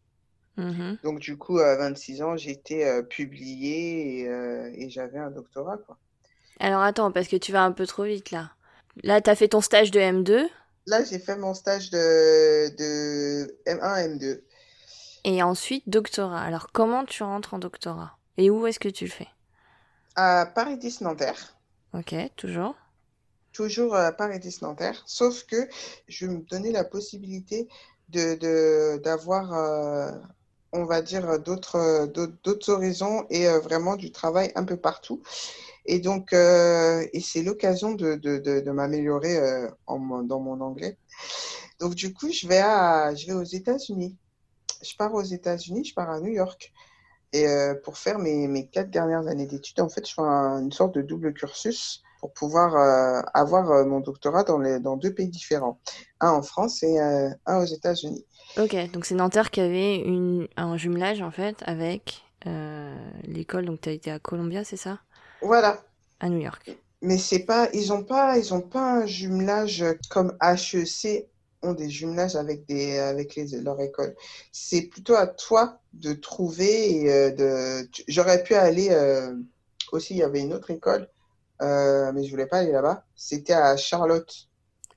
[0.57, 1.03] Mm-hmm.
[1.03, 5.79] Donc, du coup, à 26 ans, j'ai été publié et, et j'avais un doctorat.
[5.79, 5.99] Quoi.
[6.61, 8.53] Alors, attends, parce que tu vas un peu trop vite là.
[9.03, 10.49] Là, tu as fait ton stage de M2.
[10.87, 14.43] Là, j'ai fait mon stage de, de M1, M2.
[15.25, 16.43] Et ensuite, doctorat.
[16.43, 18.19] Alors, comment tu rentres en doctorat?
[18.37, 19.29] Et où est-ce que tu le fais?
[20.17, 21.57] À Paris 10 Nanterre.
[21.95, 22.75] Ok, toujours
[23.53, 25.03] Toujours à Paris 10 Nanterre.
[25.07, 25.69] Sauf que
[26.09, 27.69] je vais me donner la possibilité
[28.09, 30.11] de, d'avoir, euh,
[30.73, 32.07] on va dire, d'autres,
[32.43, 35.23] d'autres horizons et euh, vraiment du travail un peu partout.
[35.85, 40.97] Et donc, euh, et c'est l'occasion de, m'améliorer euh, dans mon anglais.
[41.81, 44.17] Donc, du coup, je vais, à, je vais aux États-Unis.
[44.83, 46.73] Je pars aux États-Unis, je pars à New York.
[47.33, 50.73] Et euh, pour faire mes, mes, quatre dernières années d'études, en fait, je fais une
[50.73, 52.77] sorte de double cursus pour pouvoir
[53.35, 55.81] avoir mon doctorat dans, les, dans deux pays différents.
[56.21, 58.25] Un en France et un aux États-Unis.
[58.59, 62.23] Ok, donc c'est Nanterre qui avait une, un jumelage, en fait, avec
[63.25, 63.67] l'école.
[63.67, 64.99] Donc, tu as été à Columbia, c'est ça?
[65.41, 65.81] Voilà.
[66.21, 66.77] À New York.
[67.01, 71.29] Mais c'est pas, ils n'ont pas, ils ont pas un jumelage comme HEC
[71.63, 74.15] ont des jumelages avec des, avec les, leur école.
[74.51, 77.89] C'est plutôt à toi de trouver et euh, de.
[78.09, 79.35] J'aurais pu aller euh,
[79.93, 80.15] aussi.
[80.15, 81.09] Il y avait une autre école,
[81.61, 83.05] euh, mais je voulais pas aller là-bas.
[83.15, 84.49] C'était à Charlotte.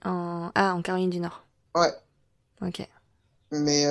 [0.04, 0.52] En...
[0.56, 1.44] Ah, en Caroline du Nord.
[1.76, 1.92] Ouais.
[2.62, 2.88] Ok.
[3.62, 3.86] Mais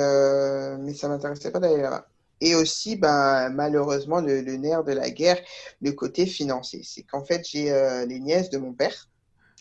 [0.79, 2.07] mais ça m'intéressait pas d'aller là-bas.
[2.41, 5.39] Et aussi, ben, malheureusement, le, nerf de la guerre,
[5.81, 6.81] le côté financier.
[6.83, 9.09] C'est qu'en fait, j'ai euh, les nièces de mon père,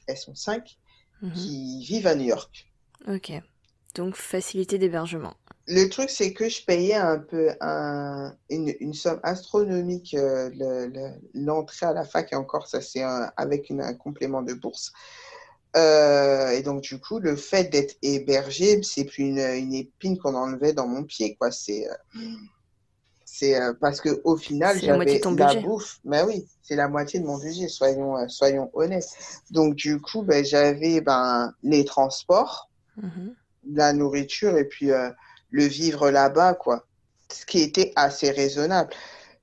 [0.07, 0.77] elles sont cinq,
[1.23, 1.33] mhm.
[1.33, 2.71] qui vivent à New York.
[3.07, 3.33] Ok.
[3.95, 5.35] Donc, facilité d'hébergement.
[5.67, 10.51] Le truc, c'est que je payais un peu un, une, somme astronomique euh,
[11.33, 13.03] l'entrée à la fac, et encore, ça, c'est
[13.37, 14.93] avec un complément de bourse.
[15.77, 20.35] Euh, et donc, du coup, le fait d'être hébergé, c'est plus une, une épine qu'on
[20.35, 21.51] enlevait dans mon pied, quoi.
[21.51, 21.87] C'est
[23.25, 24.99] C'est euh, parce que au final, la j'avais
[25.37, 25.67] la budget.
[25.67, 25.99] bouffe.
[26.05, 29.09] Mais oui, c'est la moitié de mon budget, soyons, euh, soyons honnêtes.
[29.51, 33.35] Donc, du coup, ben, j'avais ben, les transports, Mhm.
[33.73, 35.11] la nourriture et puis euh,
[35.51, 36.87] le vivre là-bas, quoi.
[37.33, 38.91] Ce qui était assez raisonnable.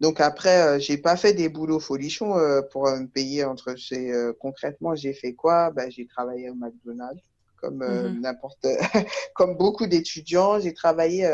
[0.02, 4.12] Donc après, euh, j'ai pas fait des boulots folichons euh, pour me payer entre ces.
[4.12, 5.72] euh, concrètement, j'ai fait quoi?
[5.72, 7.22] Ben, j'ai travaillé au McDonald's,
[7.58, 8.22] comme Mhm.
[8.22, 8.68] n'importe,
[9.36, 10.60] comme beaucoup d'étudiants.
[10.60, 11.26] J'ai travaillé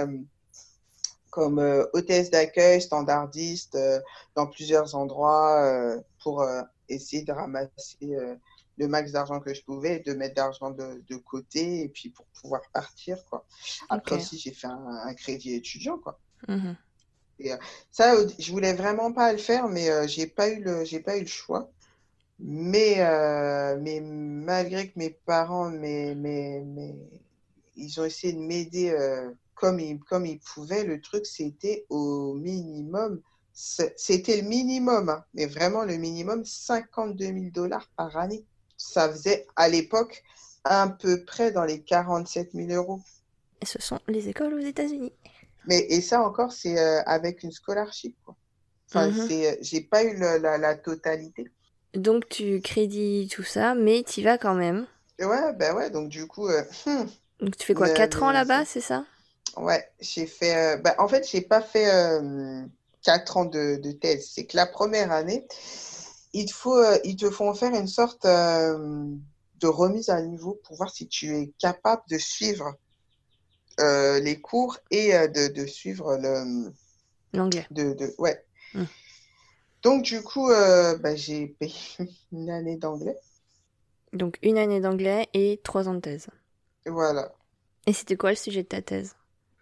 [1.30, 4.00] comme euh, hôtesse d'accueil, standardiste, euh,
[4.36, 6.46] dans plusieurs endroits euh, pour
[6.90, 7.98] essayer de ramasser
[8.78, 12.28] le max d'argent que je pouvais, de mettre d'argent de, de côté et puis pour
[12.42, 13.46] pouvoir partir, quoi.
[13.90, 16.20] Après aussi, j'ai fait un, un crédit étudiant, quoi.
[17.40, 17.58] Mhm.
[17.92, 21.00] Ça, au- je voulais vraiment pas le faire, mais euh, j'ai pas eu le, j'ai
[21.00, 21.72] pas eu le choix.
[22.40, 26.96] Mais, euh, mais malgré que mes parents, mes, mes, mes-
[27.76, 32.34] ils ont essayé de m'aider euh, comme ils, comme ils pouvaient, le truc, c'était au
[32.36, 33.22] minimum,
[33.54, 38.46] c'était le minimum, hein, mais vraiment le minimum, 52 000 dollars par année.
[38.78, 40.24] Ça faisait à l'époque
[40.64, 43.02] à peu près dans les 47 000 euros.
[43.62, 45.14] Et ce sont les écoles aux États-Unis.
[45.68, 48.36] Mais, et ça encore, c'est euh, avec une scholarship, quoi.
[48.90, 51.52] Enfin, c'est, j'ai pas eu la, la totalité.
[51.96, 54.88] Donc tu crédits tout ça, mais tu vas quand même.
[55.20, 57.06] Ouais, ben ouais, donc du coup, euh, hmm,
[57.40, 59.06] Donc tu fais quoi, Mais- 4 ans là-bas, c'est ça?
[59.58, 60.78] ouais, j'ai fait.
[60.82, 62.66] ben, en fait, j'ai pas fait euh,
[63.04, 64.30] quatre ans de, de thèse.
[64.34, 65.46] C'est que la première année,
[66.34, 68.26] il faut, ils te font faire une sorte
[69.62, 72.76] de remise à niveau pour voir si tu es capable de suivre
[73.80, 76.72] euh, les cours et euh, de, de suivre le.
[77.34, 77.68] L'anglais.
[77.72, 78.44] De, de, ouais.
[78.74, 78.86] Hmm.
[79.84, 81.76] Donc, du coup, euh, ben, j'ai payé
[82.32, 83.18] une année d'anglais.
[84.14, 86.28] Donc une année d'anglais et 3 ans de thèse.
[86.86, 87.34] Voilà.
[87.86, 89.16] Et c'était quoi le sujet de ta thèse?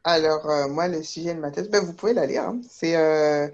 [0.04, 2.44] Alors, euh, moi, le sujet de ma thèse, ben, vous pouvez la lire.
[2.44, 2.62] hein.
[2.70, 3.50] C'est euh,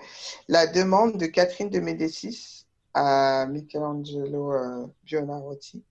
[0.50, 5.82] la demande de Catherine de Médicis à Michelangelo euh, Buonarroti.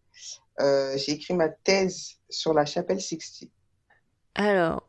[0.60, 3.48] Euh, j'ai écrit ma thèse sur la chapelle Sixtine.
[4.34, 4.82] Alors,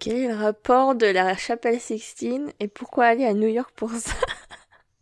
[0.00, 3.90] quel est le rapport de la chapelle Sixtine et pourquoi aller à New York pour
[3.92, 4.12] ça?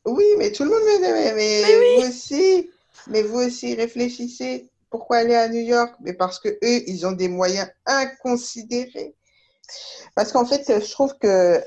[0.06, 2.02] Oui, mais tout le monde me dit, mais, mais Mais oui.
[2.02, 2.70] vous aussi,
[3.08, 4.68] mais vous aussi, réfléchissez.
[4.90, 5.94] Pourquoi aller à New York?
[6.00, 9.14] Mais parce que eux, ils ont des moyens inconsidérés.
[10.14, 11.60] Parce qu'en fait, je trouve que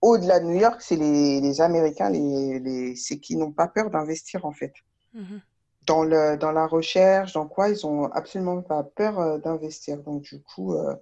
[0.00, 3.90] au-delà de New York, c'est les, les Américains, les, les, c'est qui n'ont pas peur
[3.90, 4.74] d'investir en fait.
[5.14, 5.40] Mhm.
[5.86, 9.98] Dans le, dans la recherche, dans quoi, ils ont absolument pas peur euh, d'investir.
[9.98, 10.94] Donc du coup, euh,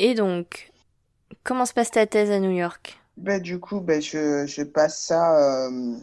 [0.00, 0.72] Et donc,
[1.44, 2.98] comment se passe ta thèse à New York?
[3.16, 5.66] ben, du coup, ben, je, je passe ça.
[5.68, 5.96] euh,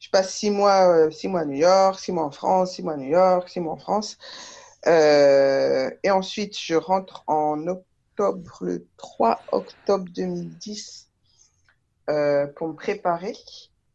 [0.00, 2.82] je passe six mois, euh, six mois à New York, six mois en France, six
[2.82, 4.18] mois à New York, six mois en France.
[4.86, 11.10] Euh, et ensuite, je rentre en octobre, le 3 octobre 2010,
[12.10, 13.34] euh, pour me préparer.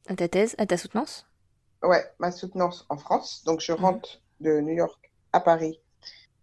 [0.08, 1.28] À ta thèse, à ta soutenance?
[1.84, 3.44] Ouais, ma soutenance en France.
[3.46, 3.98] Donc, je Mhm.
[3.98, 5.80] rentre de New York à Paris,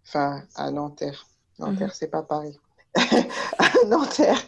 [0.06, 1.26] enfin à Nanterre.
[1.60, 1.94] Nanterre, Mhm.
[1.94, 2.58] c'est pas Paris.
[3.58, 4.40] à Nanterre,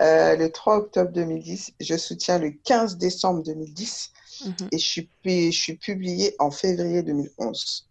[0.00, 1.72] euh, le 3 octobre 2010.
[1.80, 4.12] Je soutiens le 15 décembre 2010
[4.44, 4.68] Mhm.
[4.72, 7.88] et je suis, je suis publié en février 2011.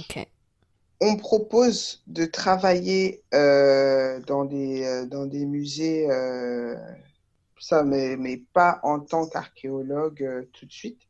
[0.00, 0.26] Ok.
[1.00, 6.74] On propose de travailler euh, dans des, euh, dans des musées, euh,
[7.60, 11.00] ça, mais, mais pas en tant qu'archéologue tout de suite.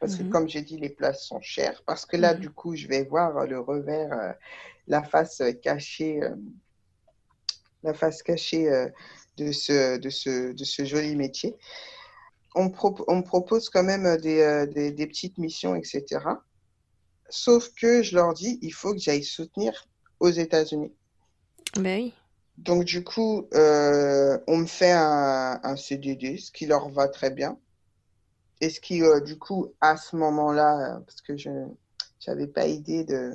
[0.00, 0.30] Parce que, Mhm.
[0.30, 1.82] comme j'ai dit, les places sont chères.
[1.86, 2.40] Parce que là, Mhm.
[2.40, 4.34] du coup, je vais voir le revers,
[4.88, 6.34] la face euh, cachée, euh,
[7.82, 8.88] la face cachée euh,
[9.36, 11.56] de ce, de ce, de ce joli métier.
[12.54, 16.20] On me, propo- on propose quand même des, euh, des, des petites missions, etc.
[17.28, 19.86] Sauf que je leur dis, il faut que j'aille soutenir
[20.18, 20.92] aux États-Unis.
[21.76, 22.14] Ben oui.
[22.56, 27.30] Donc, du coup, euh, on me fait un, un CDD, ce qui leur va très
[27.30, 27.56] bien.
[28.60, 31.50] Et ce qui, euh, du coup, à ce moment-là, euh, parce que je
[32.26, 33.32] n'avais pas idée de,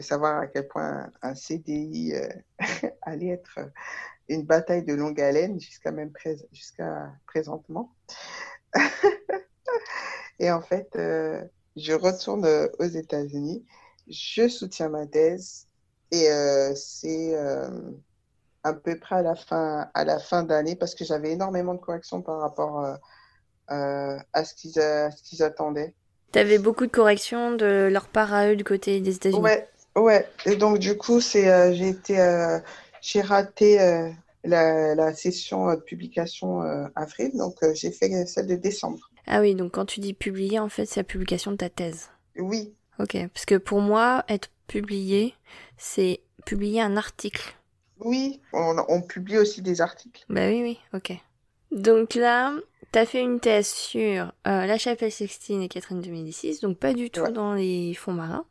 [0.00, 2.28] de savoir à quel point un CDI euh,
[3.02, 3.58] allait être
[4.28, 6.12] une bataille de longue haleine jusqu'à même
[6.52, 7.94] jusqu'à présentement.
[10.38, 11.42] Et en fait, euh,
[11.76, 13.64] je retourne euh, aux États-Unis,
[14.08, 15.66] je soutiens ma thèse
[16.12, 17.36] et euh, c'est
[18.64, 21.78] à peu près à la fin, à la fin d'année parce que j'avais énormément de
[21.78, 22.84] corrections par rapport
[23.68, 24.80] à ce qu'ils
[25.22, 25.94] qu'ils attendaient.
[26.32, 29.40] T'avais beaucoup de corrections de leur part à eux du côté des États-Unis?
[29.40, 30.28] Ouais, ouais.
[30.46, 32.58] Et donc du coup, c'est euh, j'ai été euh,
[33.00, 34.08] j'ai raté euh,
[34.44, 36.60] la, la session de publication
[36.96, 39.10] avril, donc j'ai fait celle de décembre.
[39.26, 42.08] Ah oui, donc quand tu dis publier, en fait, c'est la publication de ta thèse.
[42.38, 45.34] Oui, Ok, parce que pour moi, être publié,
[45.78, 47.54] c'est publier un article.
[48.00, 50.24] oui, on, on publie aussi des articles.
[50.28, 51.12] Bah oui, oui, ok.
[51.70, 52.52] Donc là,
[52.92, 56.92] t'as fait une thèse sur euh, la chapelle Sextine et Catherine de Médicis, donc pas
[56.94, 57.32] du tout Ouais.
[57.32, 58.44] dans les fonds marins.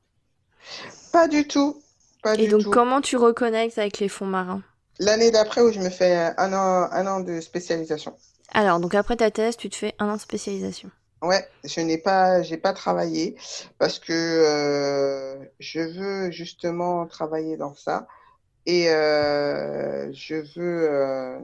[1.11, 1.81] Pas du tout.
[2.23, 2.71] Pas Et du donc tout.
[2.71, 4.63] comment tu reconnectes avec les fonds marins?
[4.99, 8.15] L'année d'après où je me fais un an, un an de spécialisation.
[8.51, 10.91] Alors, donc après ta thèse, tu te fais un an de spécialisation.
[11.21, 13.35] Ouais, je n'ai pas, j'ai pas travaillé
[13.77, 18.07] parce que euh, je veux justement travailler dans ça
[18.65, 21.39] et euh, je veux euh,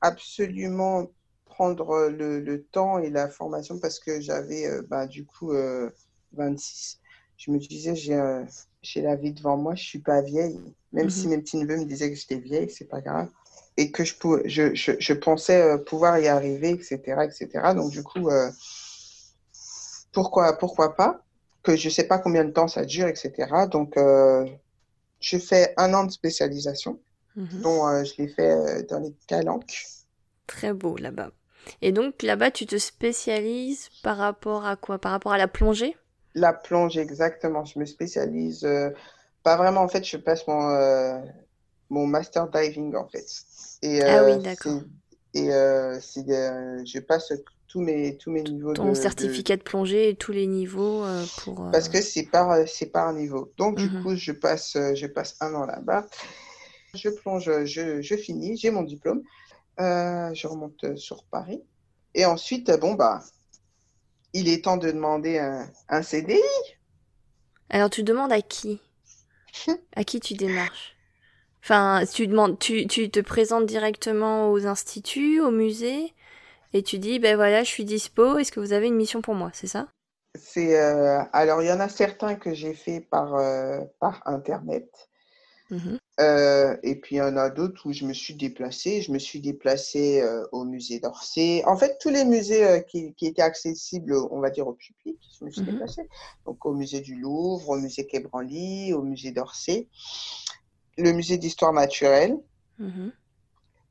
[0.00, 1.10] absolument
[1.46, 5.90] prendre le, le temps et la formation parce que j'avais bah, du coup euh,
[6.32, 7.00] 26.
[7.44, 8.42] Je me disais, j'ai euh,
[8.82, 10.58] j'ai la vie devant moi, je suis pas vieille.
[10.92, 11.10] Même Mhm.
[11.10, 13.28] si mes petits neveux me disaient que j'étais vieille, c'est pas grave.
[13.76, 17.74] Et que je, pou- je, je, je pensais euh, pouvoir y arriver, etc., etc.
[17.74, 18.50] Donc du coup, euh,
[20.12, 21.20] pourquoi, pourquoi pas?
[21.62, 23.66] Que je sais pas combien de temps ça dure, etc.
[23.66, 24.46] Donc euh,
[25.20, 27.00] je fais un an de spécialisation,
[27.36, 27.62] Mhm.
[27.62, 29.84] dont je l'ai fait dans les calanques.
[30.46, 31.32] Très beau là-bas.
[31.82, 34.98] Et donc là-bas, tu te spécialises par rapport à quoi?
[34.98, 35.96] Par rapport à la plongée?
[36.34, 37.64] La plonge, exactement.
[37.64, 38.90] Je me spécialise, euh,
[39.42, 41.20] pas vraiment, en fait, je passe mon, euh,
[41.90, 43.24] mon master diving, en fait.
[43.82, 44.80] Et, Ah oui, euh, d'accord.
[45.34, 47.32] Et je passe
[47.68, 51.04] tous mes, tous mes niveaux Ton de, certificat de plongée et tous les niveaux
[51.44, 51.56] pour...
[51.72, 53.52] Parce que c'est par, c'est par niveau.
[53.58, 54.02] Donc, du Mhm.
[54.02, 56.06] coup, je passe, je passe un an là-bas.
[56.94, 59.22] Je plonge, je, je finis, j'ai mon diplôme.
[59.78, 61.62] Je remonte sur Paris.
[62.14, 63.20] Et ensuite, bon, bah,
[64.34, 66.42] il est temps de demander un, un CDI.
[67.70, 68.80] Alors tu demandes à qui?
[69.96, 70.96] À qui tu démarches?
[71.62, 76.12] Enfin, tu demandes, tu, tu te présentes directement aux instituts, au musée,
[76.74, 79.34] et tu dis, ben voilà, je suis dispo, est-ce que vous avez une mission pour
[79.34, 79.88] moi, c'est ça?
[80.36, 85.08] C'est, euh, alors, il y en a certains que j'ai fait par, euh, par Internet.
[85.70, 85.98] Mhm.
[86.20, 89.02] Euh, et puis, il y en a d'autres où je me suis déplacée.
[89.02, 91.62] Je me suis déplacée euh, au musée d'Orsay.
[91.66, 95.18] En fait, tous les musées euh, qui, qui étaient accessibles, on va dire, au public,
[95.38, 95.70] je me suis Mhm.
[95.72, 96.08] déplacée.
[96.46, 99.88] Donc, au musée du Louvre, au musée Quai Branly, au musée d'Orsay,
[100.98, 102.36] le musée d'histoire naturelle.
[102.78, 103.12] Mhm.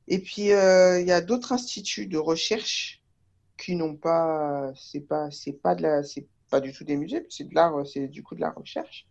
[0.08, 3.02] Et puis, il y a d'autres instituts de recherche
[3.58, 7.26] qui n'ont pas, c'est pas, c'est pas de la, c'est pas du tout des musées,
[7.30, 9.08] c'est de l'art, c'est du coup de la recherche.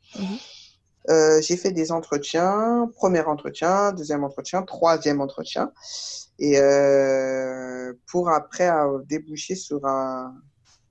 [1.10, 5.72] Euh, j'ai fait des entretiens, premier entretien, deuxième entretien, troisième entretien,
[6.38, 8.70] et euh, pour après
[9.06, 10.40] déboucher sur un,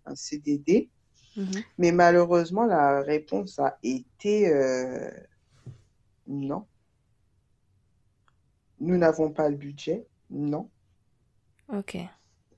[0.05, 0.89] un CDD.
[1.37, 1.63] Mhm.
[1.77, 5.09] Mais malheureusement, la réponse a été euh,
[6.27, 6.65] non.
[8.81, 10.69] Nous n'avons pas le budget, non.
[11.69, 11.97] Ok.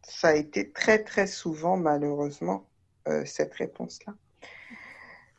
[0.02, 2.68] Ça a été très très souvent, malheureusement,
[3.26, 4.14] cette réponse-là.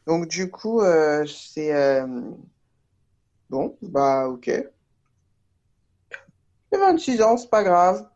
[0.07, 2.07] Donc du coup, euh, c'est euh,
[3.51, 4.51] bon, bah ok.
[6.73, 8.07] J'ai 26 ans, c'est pas grave.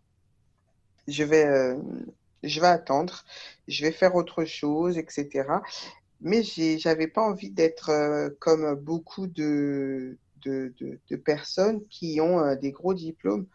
[1.07, 1.79] Je vais, euh,
[2.42, 3.24] je vais attendre,
[3.66, 5.62] je vais faire autre chose, etc.
[6.20, 7.90] Mais j'ai, j'avais pas envie d'être
[8.40, 13.46] comme beaucoup de, de, de, personnes qui ont des gros diplômes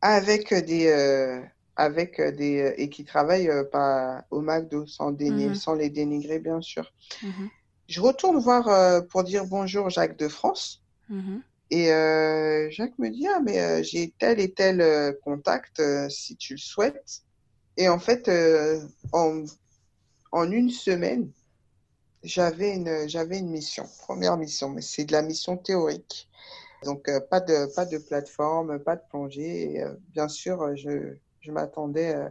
[0.00, 1.42] avec des,
[1.76, 5.54] avec des euh, et qui travaillent euh, pas au McDo sans déni- Mhm.
[5.54, 6.92] sans les dénigrer bien sûr.
[7.22, 7.50] Mhm.
[7.88, 11.42] Je retourne voir euh, pour dire bonjour Jacques de France Mhm.
[11.70, 16.08] et euh, Jacques me dit ah mais euh, j'ai tel et tel euh, contact euh,
[16.08, 17.22] si tu le souhaites.
[17.76, 18.80] Et en fait euh,
[19.12, 19.44] en
[20.32, 21.30] en une semaine
[22.22, 26.28] j'avais une j'avais une mission, première mission, mais c'est de la mission théorique.
[26.84, 29.72] Donc euh, pas de pas de plateforme, pas de plongée.
[29.74, 32.28] Et, euh, bien sûr, euh, je je m'attendais euh,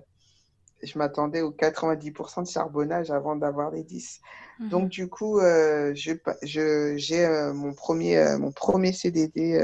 [0.83, 4.19] je m'attendais aux 90% de charbonnage avant d'avoir les 10.
[4.59, 4.71] Mhm.
[4.71, 9.61] Donc du coup, euh, je pa- je j'ai euh, mon premier mon premier CDD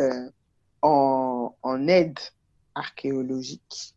[0.82, 2.20] en en aide
[2.76, 3.96] archéologique.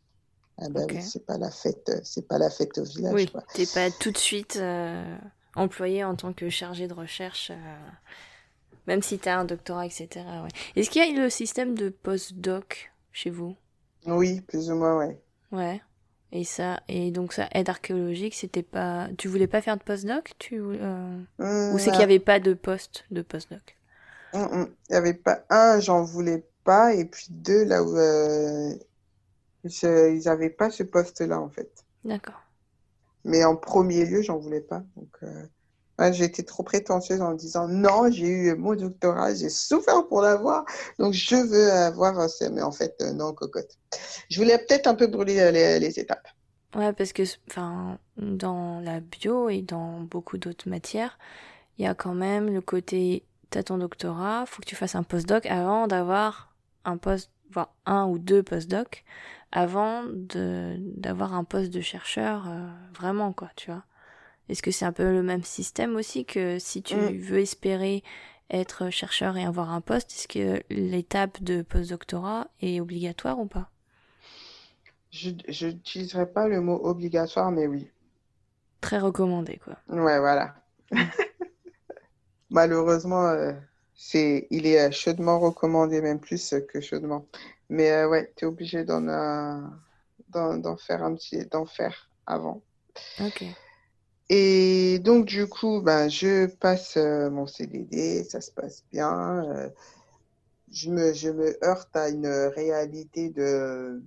[0.59, 0.91] Ah bah Ok.
[0.91, 4.11] oui, c'est pas la fête, c'est pas la fête au village, Oui, t'es pas tout
[4.11, 4.59] de suite
[5.55, 7.51] employé en tant que chargé de recherche,
[8.87, 10.43] même si t'as un doctorat, etc.
[10.43, 10.49] ouais.
[10.75, 13.55] Est-ce qu'il y a le système de postdoc chez vous?
[14.05, 15.21] Oui, plus ou moins, ouais.
[15.53, 15.81] Ouais.
[16.33, 19.07] Et ça, et donc ça, aide archéologique, c'était pas.
[19.17, 20.59] Tu voulais pas faire de postdoc tu...
[20.61, 21.21] euh,
[21.69, 23.77] Ou c'est qu'il y avait pas de poste de postdoc?
[24.33, 24.75] Mm, mm.
[24.89, 28.75] Il y avait pas un, j'en voulais pas, et puis deux, là où euh,
[29.65, 31.85] je- ils avaient pas ce poste-là, en fait.
[32.05, 32.43] D'accord.
[33.25, 34.83] Mais en premier lieu, j'en voulais pas.
[34.95, 35.45] Donc, euh,
[35.99, 40.21] ouais, j'ai été trop prétentieuse en disant non, j'ai eu mon doctorat, j'ai souffert pour
[40.21, 40.65] l'avoir,
[40.99, 42.49] donc je veux avoir ça.
[42.49, 43.77] Mais en fait, euh, non, cocotte.
[44.29, 46.27] Je voulais peut-être un peu brûler euh, les, étapes.
[46.75, 51.19] Ouais, parce que, enfin, dans la bio et dans beaucoup d'autres matières,
[51.77, 55.03] il y a quand même le côté, t'as ton doctorat, faut que tu fasses un
[55.03, 59.03] postdoc avant d'avoir un post, voire un ou deux postdocs.
[59.51, 63.83] avant de d'avoir un poste de chercheur euh, vraiment quoi, tu vois.
[64.49, 67.17] Est-ce que c'est un peu le même système aussi que si tu Mm.
[67.19, 68.03] veux espérer
[68.49, 73.69] être chercheur et avoir un poste, est-ce que l'étape de postdoctorat est obligatoire ou pas?
[75.11, 75.29] Je
[75.67, 77.89] n'utiliserai pas le mot obligatoire, mais oui.
[78.81, 79.77] Très recommandé quoi.
[79.87, 80.55] Ouais, voilà.
[82.49, 83.53] Malheureusement, euh,
[83.95, 87.27] c'est, il est euh, chaudement recommandé, même plus que chaudement.
[87.69, 89.59] Mais euh, ouais, tu es obligé d'en euh,
[90.29, 92.61] d'en d'en faire un petit, d'en faire avant.
[93.19, 93.41] Ok.
[94.29, 99.43] Et donc, du coup, ben, je passe euh, mon CDD, ça se passe bien.
[99.45, 99.69] euh,
[100.71, 104.01] je me, je me heurte à une réalité de,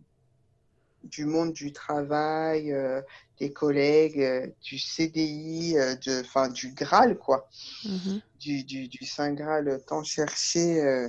[1.04, 3.00] du monde du travail, euh,
[3.38, 7.48] des collègues, du CDI, de, du Graal, quoi.
[7.84, 8.20] Mhm.
[8.40, 11.08] Du, du, du Saint Graal tant cherché.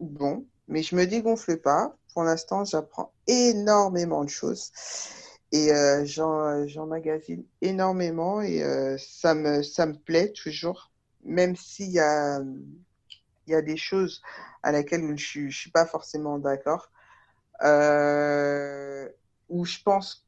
[0.00, 1.94] bon, mais je me dégonfle pas.
[2.14, 4.70] Pour l'instant, j'apprends énormément de choses.
[5.52, 10.90] Et euh, j'en, j'emmagasine énormément et euh, ça me, ça me plaît toujours,
[11.24, 12.40] même s'il y a,
[13.46, 14.22] y a des choses
[14.62, 16.90] à laquelle je je suis pas forcément d'accord,
[17.62, 19.08] euh,
[19.48, 20.26] où je pense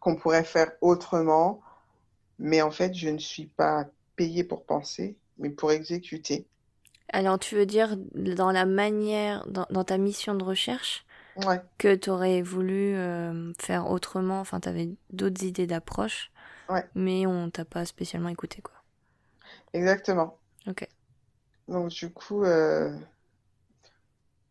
[0.00, 1.60] qu'on pourrait faire autrement,
[2.38, 6.46] mais en fait, je ne suis pas payée pour penser, mais pour exécuter.
[7.10, 11.06] Alors tu veux dire dans la manière, dans ta mission de recherche,
[11.46, 16.30] Ouais, que tu aurais voulu euh, faire autrement, enfin tu avais d'autres idées d'approche,
[16.68, 18.74] ouais, mais on t'a pas spécialement écouté quoi.
[19.72, 20.38] exactement.
[20.66, 20.88] Ok.
[21.68, 22.92] Donc, du coup, euh,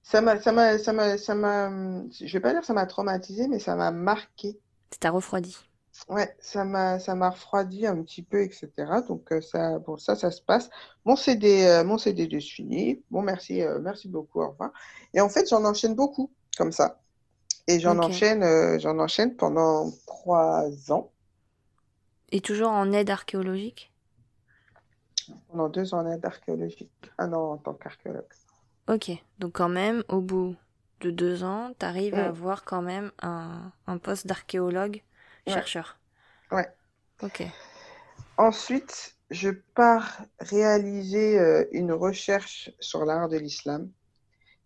[0.01, 1.69] ça m'a, ça m'a, ça m'a, ça m'a,
[2.11, 4.59] je vais pas dire ça m'a traumatisé, mais ça m'a marqué.
[4.91, 5.55] Ça t'a refroidi.
[6.09, 9.01] Ouais, ça m'a, ça m'a refroidi un petit peu, etc.
[9.01, 10.69] Donc, euh, ça, bon, ça, ça se passe.
[11.05, 13.03] Mon CD, euh, mon CD de fini.
[13.09, 14.71] Bon, merci, euh, merci beaucoup, au revoir.
[15.13, 17.01] Et en fait, j'en enchaîne beaucoup, comme ça.
[17.67, 21.11] Et j'en enchaîne, euh, j'en enchaîne pendant trois ans,
[22.31, 23.91] Et toujours en aide archéologique?
[25.49, 28.23] pendant deux ans en aide archéologique, un an en tant qu'archéologue.
[28.89, 29.11] Ok.
[29.39, 30.55] Donc quand même, au bout
[31.01, 32.29] de deux ans, t'arrives à Mm.
[32.29, 35.01] avoir quand même un, un poste d'archéologue
[35.47, 35.97] Ouais, chercheur.
[36.51, 36.67] ouais.
[37.21, 37.41] Ok.
[38.37, 43.91] Ensuite, je pars réaliser euh, une recherche sur l'art de l'islam.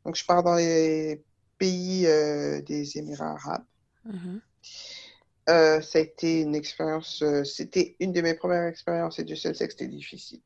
[0.06, 1.24] Donc, je pars dans les
[1.62, 3.66] pays euh, des Émirats arabes.
[4.06, 4.42] Mhm.
[5.50, 9.36] Euh, ça a été une expérience, euh, c'était une de mes premières expériences et Dieu
[9.36, 10.42] seul sait que c'était difficile.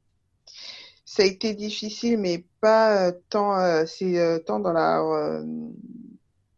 [1.06, 5.44] Ça a été difficile, mais pas tant, c'est tant dans la,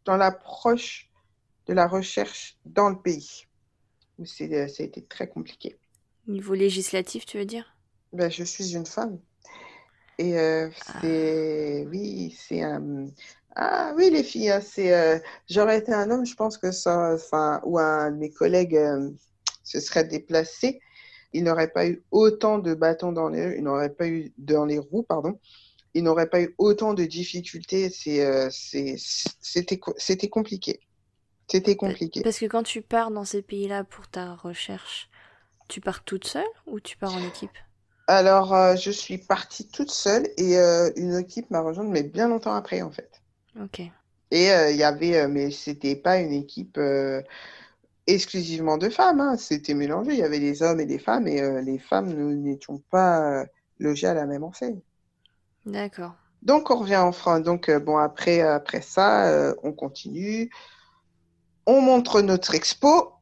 [0.05, 1.11] dans l'approche
[1.67, 3.45] de la recherche dans le pays,
[4.17, 5.77] où ça a été très compliqué.
[6.27, 7.75] Niveau législatif, tu veux dire?
[8.13, 9.19] Ben, je suis une femme.
[10.17, 10.99] Et euh, Ah.
[11.01, 13.07] c'est, oui, c'est un,
[13.57, 17.13] ah oui, les filles, hein, c'est, euh, j'aurais été un homme, je pense que ça,
[17.15, 19.11] enfin, ou un de mes collègues euh,
[19.63, 20.79] se serait déplacé,
[21.33, 24.79] il n'aurait pas eu autant de bâtons dans les, il n'aurait pas eu dans les
[24.79, 25.39] roues, pardon,
[25.95, 27.89] il n'aurait pas eu autant de difficultés.
[27.91, 28.95] C'est, euh, c'est,
[29.41, 30.81] c'était, co- c'était compliqué.
[31.51, 32.23] C'était compliqué.
[32.23, 35.09] Parce que quand tu pars dans ces pays-là pour ta recherche,
[35.69, 37.57] tu pars toute seule ou tu pars en équipe?
[38.07, 40.57] Alors, je suis partie toute seule et
[40.97, 43.21] une équipe m'a rejointe, mais bien longtemps après, en fait.
[43.61, 43.81] Ok.
[44.31, 47.21] Et euh, il y avait, euh, mais c'était pas une équipe euh,
[48.07, 49.37] exclusivement de femmes, hein.
[49.37, 50.13] C'était mélangé.
[50.13, 53.45] Il y avait des hommes et des femmes, et les femmes, nous n'étions pas
[53.79, 54.81] logées à la même enseigne.
[55.65, 56.15] D'accord.
[56.41, 57.41] Donc, on revient en France.
[57.41, 60.49] Donc, euh, bon, après, après ça, euh, on continue.
[61.65, 63.13] On montre notre expo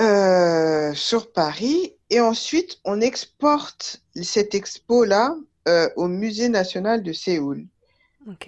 [0.00, 5.36] euh, sur Paris, et ensuite, on exporte cette expo-là
[5.68, 7.66] euh, au Musée national de Séoul.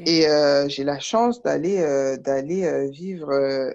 [0.04, 3.72] Et euh, j'ai la chance d'aller euh, d'aller euh, vivre euh,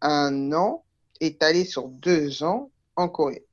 [0.00, 0.84] un an,
[1.20, 3.44] étalé sur deux ans en Corée.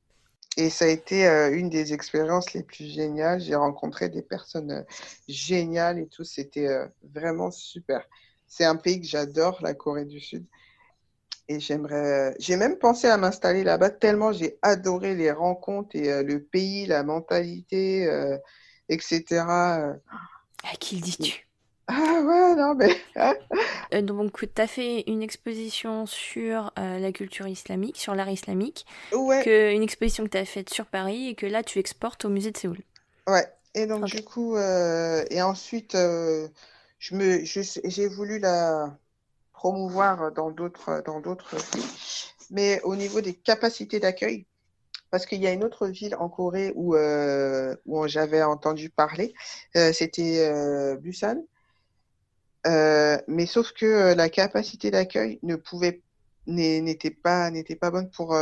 [0.58, 3.40] Et ça a été une des expériences les plus géniales.
[3.40, 4.84] J'ai rencontré des personnes
[5.30, 6.26] géniales et tout.
[6.26, 6.68] C'était
[7.14, 8.04] vraiment super.
[8.46, 10.46] C'est un pays que j'adore, la Corée du Sud.
[11.48, 16.44] Et j'aimerais, j'ai même pensé à m'installer là-bas tellement j'ai adoré les rencontres et le
[16.44, 18.10] pays, la mentalité,
[18.90, 19.46] etc.
[20.64, 21.49] À qui le dis-tu?
[21.92, 22.96] Ah ouais, non, mais
[23.94, 28.86] Euh, donc, tu as fait une exposition sur euh, la culture islamique, sur l'art islamique,
[29.12, 32.26] ouais, que, une exposition que tu as faite sur Paris et que là, tu exportes
[32.26, 32.84] au musée de Séoul.
[33.28, 33.48] ouais.
[33.76, 36.48] Et donc, du coup, euh, et ensuite, euh,
[36.98, 38.98] je me, je, j'ai voulu la
[39.54, 41.84] promouvoir dans d'autres, dans d'autres villes,
[42.50, 44.48] mais au niveau des capacités d'accueil,
[45.12, 49.34] parce qu'il y a une autre ville en Corée où, euh, où j'avais entendu parler,
[49.76, 50.52] c'était
[50.98, 51.44] Busan.
[52.66, 56.02] Mais sauf que la capacité d'accueil ne pouvait
[56.48, 58.36] n'était pas n'était pas bonne pour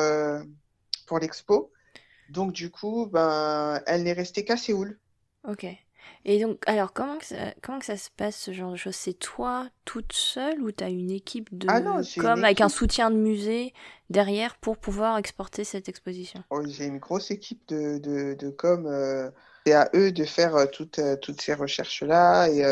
[1.08, 1.72] pour l'expo.
[2.30, 5.00] Donc du coup, ben, elle n'est restée qu'à Séoul.
[5.48, 5.66] Ok.
[6.26, 8.96] Et donc, alors, comment que ça, comment que ça se passe, ce genre de choses?
[8.96, 12.70] C'est toi toute seule ou tu as une équipe de ah non, comme avec un
[12.70, 13.74] soutien de musée
[14.10, 16.44] derrière pour pouvoir exporter cette exposition?
[16.50, 18.86] Oh, J'ai une grosse équipe de, de, de com.
[18.88, 19.30] Euh,
[19.68, 22.50] c'est à eux de faire euh, toutes, euh, toutes ces recherches-là.
[22.50, 22.64] Et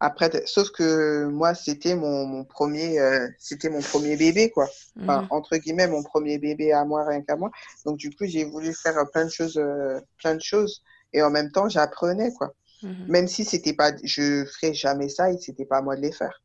[0.00, 2.98] après, sauf que moi, c'était mon, mon premier,
[3.38, 4.68] c'était mon premier bébé, quoi.
[5.00, 5.28] Enfin, mhm.
[5.30, 7.50] entre guillemets, mon premier bébé à moi, rien qu'à moi.
[7.84, 9.60] Donc, du coup, j'ai voulu faire plein de choses,
[10.18, 10.82] plein de choses.
[11.12, 12.54] Et en même temps, j'apprenais, quoi.
[12.82, 13.06] Mhm.
[13.08, 16.12] Même si c'était pas, je ferais jamais ça et c'était pas à moi de les
[16.12, 16.42] faire.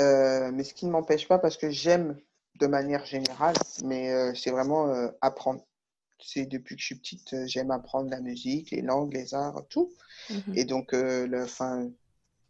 [0.00, 2.16] Euh, mais ce qui ne m'empêche pas parce que j'aime
[2.58, 5.62] de manière générale, mais euh, c'est vraiment euh, apprendre.
[6.18, 9.92] C'est depuis que je suis petite, j'aime apprendre la musique, les langues, les arts, tout.
[10.30, 10.54] Mhm.
[10.54, 11.88] Et donc, le, fin,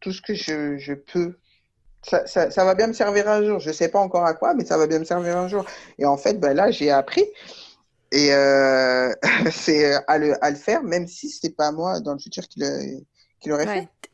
[0.00, 1.36] tout ce que je, je peux,
[2.02, 3.58] ça, ça, ça, va bien me servir un jour.
[3.58, 5.64] Je sais pas encore à quoi, mais ça va bien me servir un jour.
[5.98, 7.24] Et en fait, ben là, j'ai appris.
[8.12, 8.28] Et
[9.50, 12.60] c'est à le, à le faire, même si c'est pas moi dans le futur qui
[12.60, 13.00] le,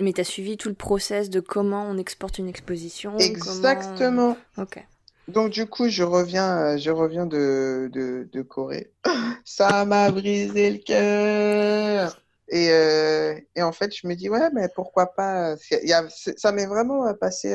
[0.00, 4.36] mais tu as suivi tout le process de comment on exporte une exposition Exactement.
[4.58, 4.84] Ok.
[5.28, 8.90] Donc du coup, je reviens, euh, je reviens de, de, Corée.
[9.44, 12.18] Ça m'a brisé le cœur.
[12.48, 16.52] Et, euh, et, en fait, je me dis, ouais, mais pourquoi pas y a, Ça
[16.52, 17.54] m'est vraiment euh, passé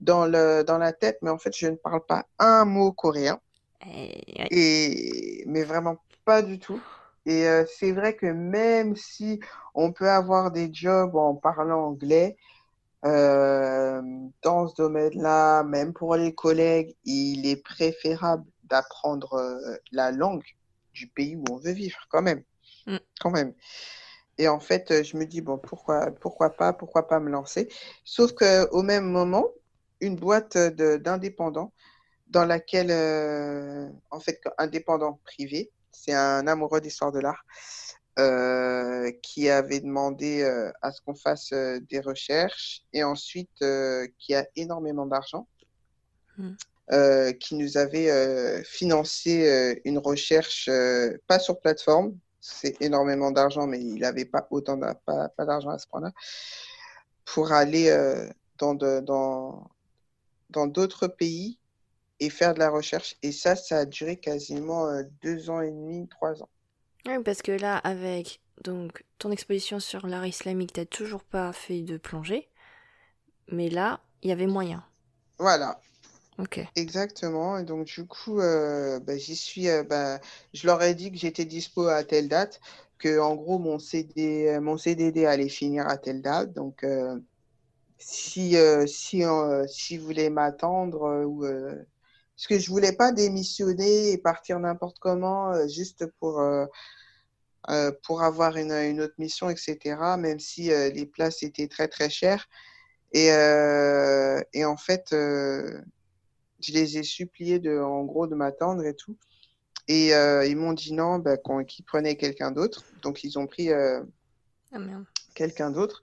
[0.00, 3.40] dans, le, dans la tête, mais en fait, je ne parle pas un mot coréen.
[4.50, 6.80] Et, mais vraiment pas du tout.
[7.26, 9.40] Et euh, c'est vrai que même si
[9.74, 12.36] on peut avoir des jobs en parlant anglais,
[13.04, 14.02] euh,
[14.42, 20.44] dans ce domaine-là, même pour les collègues, il est préférable d'apprendre euh, la langue
[20.92, 22.42] du pays où on veut vivre, quand même.
[22.86, 22.96] Mm.
[23.20, 23.54] Quand même.
[24.38, 27.68] Et en fait, je me dis, bon, pourquoi, pourquoi pas, pourquoi pas me lancer?
[28.04, 29.48] Sauf qu'au même moment,
[30.00, 31.72] une boîte d'indépendants
[32.28, 32.90] dans laquelle,
[34.10, 37.44] en fait, indépendant privé, c'est un amoureux d'histoire de l'art
[38.18, 43.64] euh, qui avait demandé euh, à ce qu'on fasse euh, des recherches et ensuite
[44.18, 45.46] qui a énormément d'argent,
[46.36, 46.54] hmm.
[47.38, 50.68] qui nous avait financé une recherche,
[51.28, 55.78] pas sur plateforme, c'est énormément d'argent, mais il n'avait pas autant pas, pas d'argent à
[55.78, 56.10] ce point-là,
[57.24, 57.88] pour aller
[58.58, 59.70] dans, dans,
[60.50, 61.58] dans d'autres pays
[62.18, 63.16] et faire de la recherche.
[63.22, 64.88] Et ça, ça a duré quasiment
[65.22, 66.48] deux ans et demi, trois ans.
[67.06, 71.82] Oui, parce que là, avec donc ton exposition sur l'art islamique, t'as toujours pas fait
[71.82, 72.48] de plongée,
[73.48, 74.84] mais là, il y avait moyen.
[75.38, 75.80] Voilà.
[76.38, 76.60] Ok.
[76.76, 77.58] Exactement.
[77.58, 79.68] Et donc, du coup, euh, bah, j'y suis.
[79.68, 80.20] Euh, bah,
[80.54, 82.60] je leur ai dit que j'étais dispo à telle date,
[82.98, 86.52] que en gros, mon, CD, mon CDD allait finir à telle date.
[86.52, 86.84] Donc,
[87.98, 89.22] si, si,
[89.68, 91.44] si vous voulez m'attendre ou
[92.40, 96.64] parce que je voulais pas démissionner et partir n'importe comment euh, juste pour euh,
[97.68, 99.78] euh, pour avoir une, une, autre mission, etc.
[100.16, 102.48] Même si les places étaient très très chères.
[103.12, 103.26] Et,
[104.54, 109.18] et en fait, je les ai suppliés de, en gros, de m'attendre et tout.
[109.86, 111.36] Et ils m'ont dit non, bah,
[111.68, 112.82] qu'ils prenaient quelqu'un d'autre.
[113.02, 114.00] Donc ils ont pris ah,
[115.34, 116.02] quelqu'un d'autre.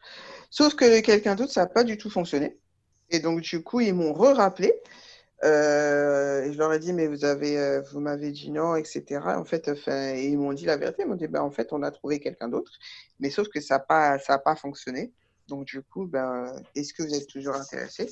[0.52, 2.60] Sauf que quelqu'un d'autre, ça n'a pas du tout fonctionné.
[3.10, 4.80] Et donc du coup, ils m'ont re-rappelé.
[5.44, 9.22] Euh, et je leur ai dit, mais vous avez, euh, vous m'avez dit non, etc.
[9.26, 11.04] En fait, enfin, et ils m'ont dit la vérité.
[11.04, 12.72] Ils m'ont dit, ben, en fait, on a trouvé quelqu'un d'autre,
[13.20, 15.14] mais sauf que ça n'a pas, ça a pas fonctionné.
[15.48, 18.10] Donc, du coup, ben, est-ce que vous êtes toujours intéressé?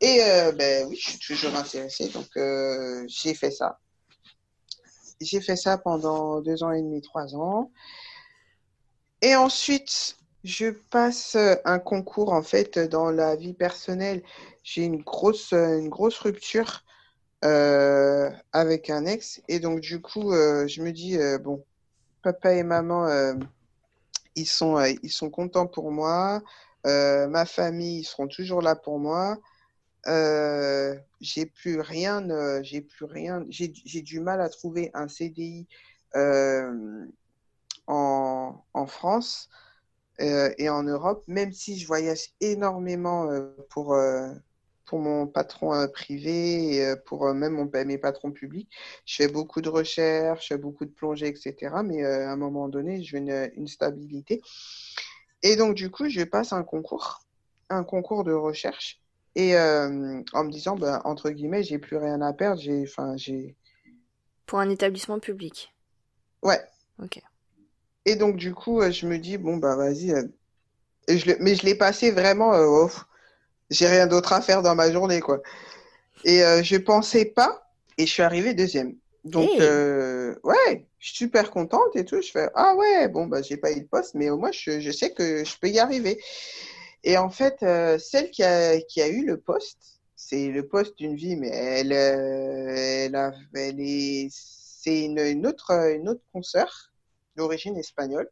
[0.00, 2.08] Et euh, ben oui, je suis toujours intéressé.
[2.08, 2.28] Donc,
[3.08, 3.78] j'ai fait ça.
[5.20, 7.72] J'ai fait ça pendant deux ans et demi, trois ans.
[9.20, 14.22] Et ensuite, je passe un concours en fait dans la vie personnelle
[14.68, 16.84] j'ai une grosse, euh, une grosse rupture
[17.44, 19.40] euh, avec un ex.
[19.48, 21.64] Et donc, du coup, euh, je me dis, bon,
[22.22, 23.08] papa et maman,
[24.36, 26.42] ils, sont, ils sont contents pour moi.
[26.84, 29.38] ma famille, ils seront toujours là pour moi.
[30.06, 35.66] j'ai plus rien, j'ai plus rien, j'ai du mal à trouver un CDI
[37.86, 39.48] en, en, France
[40.18, 43.30] et en Europe, même si je voyage énormément
[43.70, 43.96] pour,
[44.88, 48.70] pour mon patron euh, privé et euh, pour euh, même mon, mes patrons publics.
[49.04, 51.74] Je fais beaucoup de recherches, je fais beaucoup de plongées, etc.
[51.84, 54.40] Mais à un moment donné, je veux une, une, stabilité.
[55.42, 57.20] Et donc, du coup, je passe un concours,
[57.68, 59.00] un concours de recherche.
[59.34, 62.60] Et en me disant, ben, entre guillemets, j'ai plus rien à perdre.
[62.60, 63.54] J'ai, enfin, j'ai.
[64.46, 65.72] Pour un établissement public.
[66.42, 66.60] Ouais.
[67.00, 67.22] Ok.
[68.04, 70.10] Et donc, du coup, je me dis, bon, bah, vas-y.
[71.06, 72.52] Et je mais je l'ai passé vraiment
[73.70, 75.40] j'ai rien d'autre à faire dans ma journée, quoi.
[76.24, 78.96] Et euh, je pensais pas, et je suis arrivée deuxième.
[79.24, 82.20] Donc, euh, ouais, je suis super contente et tout.
[82.22, 84.80] Je fais, ah ouais, bon, bah, j'ai pas eu le poste, mais au moins, je,
[84.80, 86.20] je, sais que je peux y arriver.
[87.04, 90.98] Et en fait, euh, celle qui a, qui a eu le poste, c'est le poste
[90.98, 96.22] d'une vie, mais elle, euh, elle, a, elle est, c'est une, une, autre, une autre
[96.32, 96.90] consoeur
[97.36, 98.28] d'origine espagnole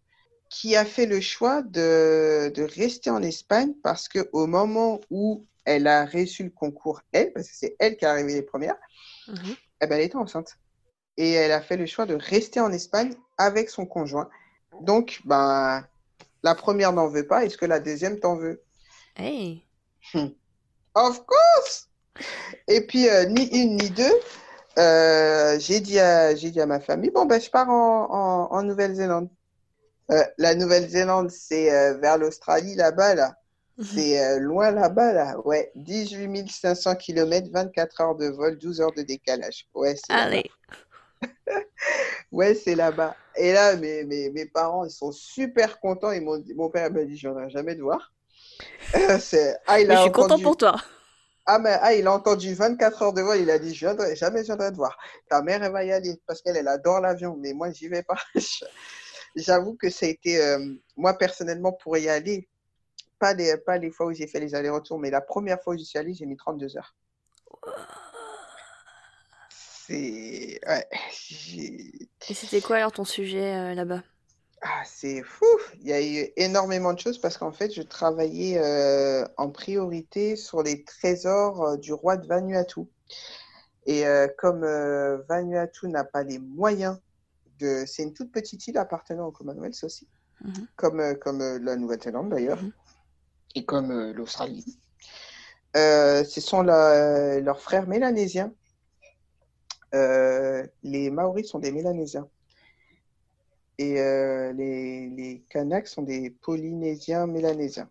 [0.48, 5.44] qui a fait le choix de, de rester en Espagne parce que au moment où
[5.64, 8.76] elle a reçu le concours, elle, parce que c'est elle qui est arrivée les premières,
[9.28, 9.56] -hmm.
[9.80, 10.56] eh ben, elle était enceinte.
[11.16, 14.28] Et elle a fait le choix de rester en Espagne avec son conjoint.
[14.80, 15.84] Donc, ben,
[16.42, 17.44] la première n'en veut pas.
[17.44, 18.62] Est-ce que la deuxième t'en veut?
[19.16, 19.64] Hey
[20.14, 20.28] hmm.
[20.94, 21.88] Of course
[22.68, 24.16] Et puis, euh, ni une ni deux,
[24.78, 25.98] euh, j'ai dit,
[26.52, 29.28] dit, à ma famille, bon, ben, je pars en, en, en Nouvelle-Zélande.
[30.12, 33.34] Euh, la Nouvelle-Zélande, c'est euh, vers l'Australie, là-bas, là.
[33.82, 35.38] C'est euh, loin là-bas, là.
[35.44, 39.66] Ouais, 18 500 km, 24 heures de vol, 12 heures de décalage.
[39.74, 40.50] Ouais, c'est Allez.
[42.32, 43.14] ouais, c'est là-bas.
[43.36, 46.18] Et là, mes, mes, mes, parents, ils sont super contents.
[46.20, 48.12] M'ont dit, mon père m'a dit, je viendrai jamais te voir.
[49.20, 50.28] c'est, ah, il a je suis entendu...
[50.28, 50.76] content pour toi.
[51.44, 53.38] Ah, mais ah, il a entendu 24 heures de vol.
[53.38, 54.96] Il a dit, je viendrai, jamais je viendrai te voir.
[55.28, 57.36] Ta mère, elle va y aller parce qu'elle, elle adore l'avion.
[57.38, 58.16] Mais moi, j'y vais pas.
[59.36, 62.48] J'avoue que ça a été, euh, moi, personnellement, pour y aller,
[63.18, 65.76] pas les, pas les fois où j'ai fait les allers-retours, mais la première fois où
[65.76, 66.94] j'y suis allée, j'ai mis 32 heures.
[69.50, 70.60] C'est.
[70.66, 70.88] Ouais.
[72.28, 74.02] Et c'était quoi alors ton sujet euh, là-bas?
[74.62, 75.46] Ah, C'est fou
[75.80, 80.34] Il y a eu énormément de choses parce qu'en fait, je travaillais euh, en priorité
[80.34, 82.80] sur les trésors du roi de Vanuatu.
[83.86, 86.98] Et euh, comme euh, Vanuatu n'a pas les moyens
[87.58, 87.84] de.
[87.86, 90.08] C'est une toute petite île appartenant au Commonwealth aussi,
[90.42, 90.66] mm -hmm.
[90.76, 93.58] comme, comme la Nouvelle-Zélande d'ailleurs, mm -hmm.
[93.58, 94.78] et comme l'Australie.
[95.74, 98.52] ce sont la, leurs frères mélanésiens
[99.94, 102.28] euh, les Maoris sont des Mélanésiens.
[103.78, 107.90] Et euh, les, les Kanaks sont des Polynésiens mélanésiens.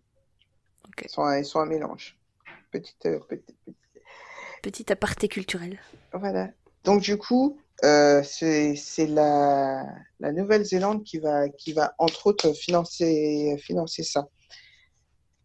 [0.88, 1.06] Okay.
[1.06, 2.18] Ils, sont un, ils sont un mélange.
[2.70, 3.76] Petite, euh, petite, petite...
[4.62, 5.80] Petit aparté culturel.
[6.12, 6.50] Voilà.
[6.84, 9.84] Donc, du coup, euh, c'est la,
[10.20, 14.28] la Nouvelle-Zélande qui va, qui va, entre autres, financer, financer ça.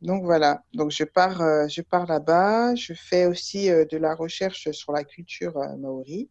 [0.02, 2.76] Donc voilà, donc je pars, euh, je pars là-bas.
[2.76, 6.30] Je fais aussi euh, de la recherche sur la culture maori.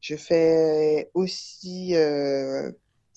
[0.00, 1.94] Je fais aussi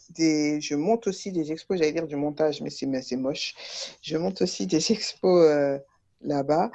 [0.10, 3.56] des, je monte aussi des expos, j'allais dire du montage, mais c'est moche.
[4.02, 5.80] Je monte aussi des expos
[6.22, 6.72] là-bas.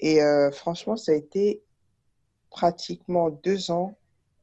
[0.00, 0.20] Et
[0.52, 1.62] franchement, ça a été
[2.50, 3.96] pratiquement deux ans,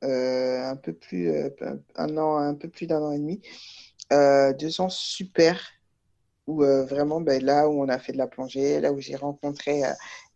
[0.05, 1.31] un peu plus,
[1.95, 3.41] un an, un peu plus d'un an et demi,
[4.59, 5.59] deux ans super,
[6.47, 9.83] où vraiment, ben, là où on a fait de la plongée, là où j'ai rencontré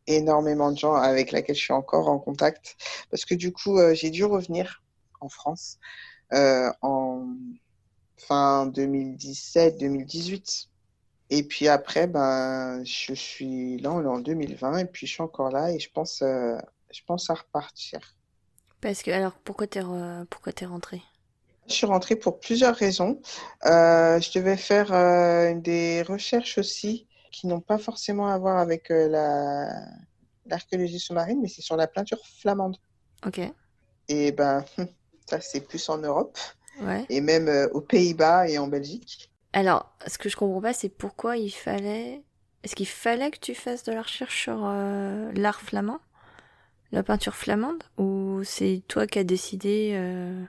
[0.09, 2.75] énormément de gens avec lesquels je suis encore en contact.
[3.09, 4.83] Parce que du coup, euh, j'ai dû revenir
[5.21, 5.77] en France
[6.33, 7.27] euh, en
[8.17, 10.67] fin 2017-2018.
[11.31, 15.71] Et puis après, ben, je suis là, en 2020, et puis je suis encore là,
[15.71, 16.57] et je pense, euh,
[16.91, 18.15] je pense à repartir.
[18.81, 20.25] Parce que, alors, pourquoi t'es re...
[20.29, 21.01] pourquoi es rentrée?
[21.69, 23.21] Je suis rentrée pour plusieurs raisons.
[23.65, 28.89] Euh, je devais faire euh, des recherches aussi qui n'ont pas forcément à voir avec
[28.89, 29.69] euh, la
[30.47, 32.77] l'archéologie sous-marine, mais c'est sur la peinture flamande.
[33.23, 33.39] Ok.
[34.07, 34.65] Et ben,
[35.29, 36.39] ça c'est plus en Europe.
[36.81, 37.05] Ouais.
[37.09, 39.29] Et même aux Pays-Bas et en Belgique.
[39.53, 42.23] Alors, ce que je comprends pas, c'est pourquoi il fallait.
[42.63, 44.57] Est-ce qu'il fallait que tu fasses de la recherche sur
[45.35, 45.99] l'art flamand,
[46.91, 50.43] la peinture flamande, ou c'est toi qui as décidé euh...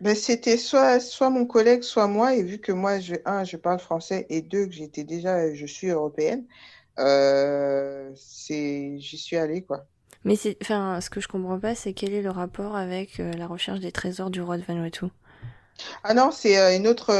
[0.00, 3.56] Ben, c'était soit, soit mon collègue, soit moi, et vu que moi, je, un, je
[3.56, 6.44] parle français, et deux, que j'étais déjà, je suis européenne,
[6.98, 9.86] euh, j'y suis allée, quoi.
[10.24, 13.46] Mais enfin, ce que je comprends pas, c'est quel est le rapport avec euh, la
[13.46, 15.06] recherche des trésors du roi de Vanuatu?
[16.02, 17.12] Ah non, c'est euh, une autre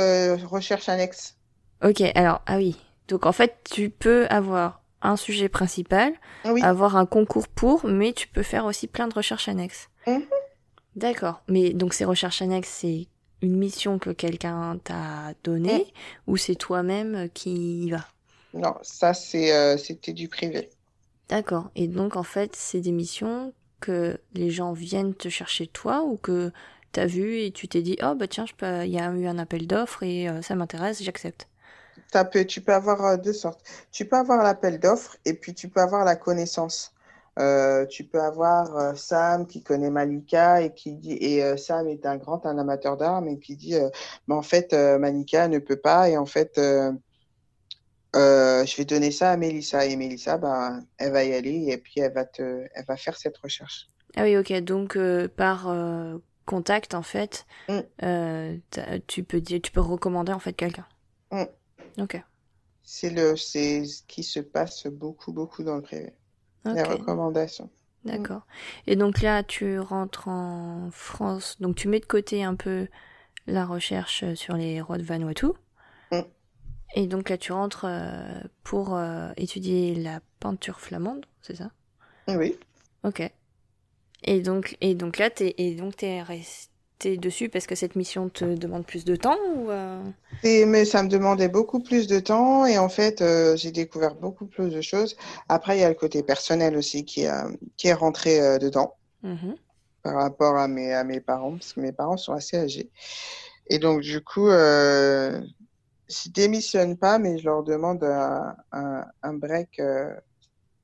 [0.47, 1.37] recherche annexe.
[1.83, 2.77] Ok, alors, ah oui.
[3.09, 6.13] Donc en fait, tu peux avoir un sujet principal,
[6.45, 6.61] oui.
[6.63, 9.89] avoir un concours pour, mais tu peux faire aussi plein de recherches annexes.
[10.07, 10.23] -hmm.
[10.97, 11.43] D'accord.
[11.49, 13.07] Mais donc ces recherches annexes, c'est
[13.43, 15.85] une mission que quelqu'un t'a donnée
[16.27, 16.31] Mm.
[16.31, 18.05] ou c'est toi-même qui y va
[18.55, 20.71] Non, ça, c'est, euh, c'était du privé.
[21.29, 21.71] D'accord.
[21.75, 26.17] Et donc, en fait, c'est des missions que les gens viennent te chercher toi ou
[26.17, 26.53] que
[26.93, 29.67] t'as vu et tu t'es dit, oh, bah tiens, il y a eu un appel
[29.67, 31.49] d'offres et euh, ça m'intéresse, j'accepte.
[32.11, 33.61] T'as peu- Tu peux avoir euh, deux sortes.
[33.93, 36.93] Tu peux avoir l'appel d'offres et puis tu peux avoir la connaissance.
[37.41, 41.89] Euh, tu peux avoir euh, Sam qui connaît Malika et qui dit et euh, Sam
[41.89, 43.75] est un grand un amateur d'art mais qui dit
[44.29, 46.61] mais en fait Malika ne peut pas et en fait
[48.15, 51.95] je vais donner ça à Mélissa et Mélissa, ben, elle va y aller et puis
[52.01, 53.89] elle va te, elle va faire cette recherche.
[54.17, 54.53] Ah oui, ok.
[54.61, 54.97] Donc
[55.37, 55.69] par
[56.47, 57.81] contact en fait, Mm.
[59.09, 60.87] tu peux dire, tu peux recommander en fait quelqu'un.
[61.33, 61.45] Mm.
[61.99, 62.23] Ok.
[62.83, 66.13] C'est le, c'est ce qui se passe beaucoup, beaucoup dans le privé.
[66.65, 67.71] Les recommandations.
[68.05, 68.43] D'accord.
[68.87, 71.57] Et donc là, tu rentres en France.
[71.61, 72.89] Donc tu mets de côté un peu
[73.47, 75.47] la recherche sur les rois de Vanuatu.
[76.13, 76.21] Mm.
[76.97, 81.71] Et donc là, tu rentres euh, pour euh, étudier la peinture flamande, c'est ça?
[82.29, 82.57] Oui.
[83.03, 83.23] Ok.
[84.23, 86.74] Et donc, et donc là, t'es, et donc t'es resté
[87.17, 90.01] dessus parce que cette mission te demande plus de temps ou euh,
[90.45, 94.15] Et- mais ça me demandait beaucoup plus de temps et en fait, euh, j'ai découvert
[94.15, 95.17] beaucoup plus de choses.
[95.49, 98.95] Après, il y a le côté personnel aussi qui, a- qui est rentré euh, dedans
[99.23, 99.55] mhm.
[100.03, 102.91] par rapport à mes, à mes parents, parce que mes parents sont assez âgés.
[103.69, 105.41] Et donc, du coup, euh,
[106.09, 110.15] je démissionne pas, mais je leur demande un, un, un break euh,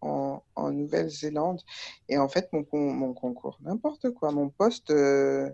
[0.02, 1.60] en, en Nouvelle-Zélande.
[2.08, 5.50] Et en fait, mon, mon concours, n'importe quoi, mon poste euh,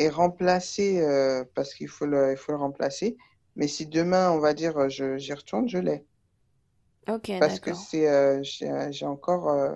[0.00, 3.16] est remplacé euh, parce qu'il faut le, il faut le remplacer.
[3.56, 6.04] Mais si demain, on va dire, j'y retourne, je l'ai.
[7.08, 9.74] Ok, Parce que c'est, euh, j'ai, j'ai encore, euh,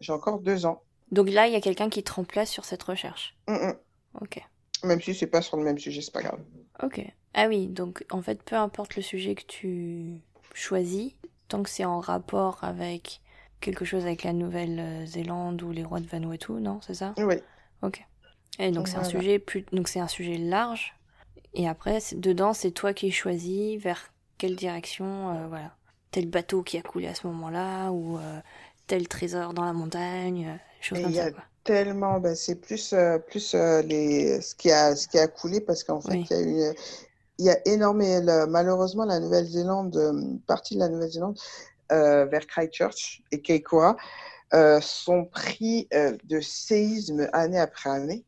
[0.00, 0.82] j'ai encore deux ans.
[1.10, 3.36] Donc là, il y a quelqu'un qui te remplace sur cette recherche.
[3.48, 3.74] Mm, mm.
[4.20, 4.42] Ok.
[4.84, 6.40] Même si c'est pas sur le même sujet, c'est pas grave.
[6.82, 7.00] Ok.
[7.34, 10.20] Ah oui, donc en fait, peu importe le sujet que tu
[10.54, 11.12] choisis,
[11.48, 13.20] tant que c'est en rapport avec
[13.60, 17.14] quelque chose avec la Nouvelle-Zélande ou les rois de Vanuatu, non, c'est ça?
[17.16, 17.36] Oui.
[17.82, 18.04] Ok.
[18.58, 20.94] Et donc c'est un sujet plus, donc c'est un sujet large.
[21.54, 25.74] Et après, dedans, c'est toi qui choisis vers quelle direction, euh, voilà.
[26.10, 28.40] Tel bateau qui a coulé à ce moment-là, ou euh,
[28.86, 31.44] tel trésor dans la montagne, euh, choses Et comme il y ça, a quoi.
[31.64, 35.84] tellement, ben, c'est plus, euh, plus les, ce qui a, ce qui a coulé parce
[35.84, 36.26] qu'en fait, Oui.
[36.30, 36.74] il y a eu,
[37.38, 41.38] il y a énormément, malheureusement, la Nouvelle-Zélande, partie de la Nouvelle-Zélande,
[41.90, 43.96] vers Christchurch et Kaikoura,
[44.54, 45.88] euh, sont pris
[46.24, 48.24] de séismes année après année.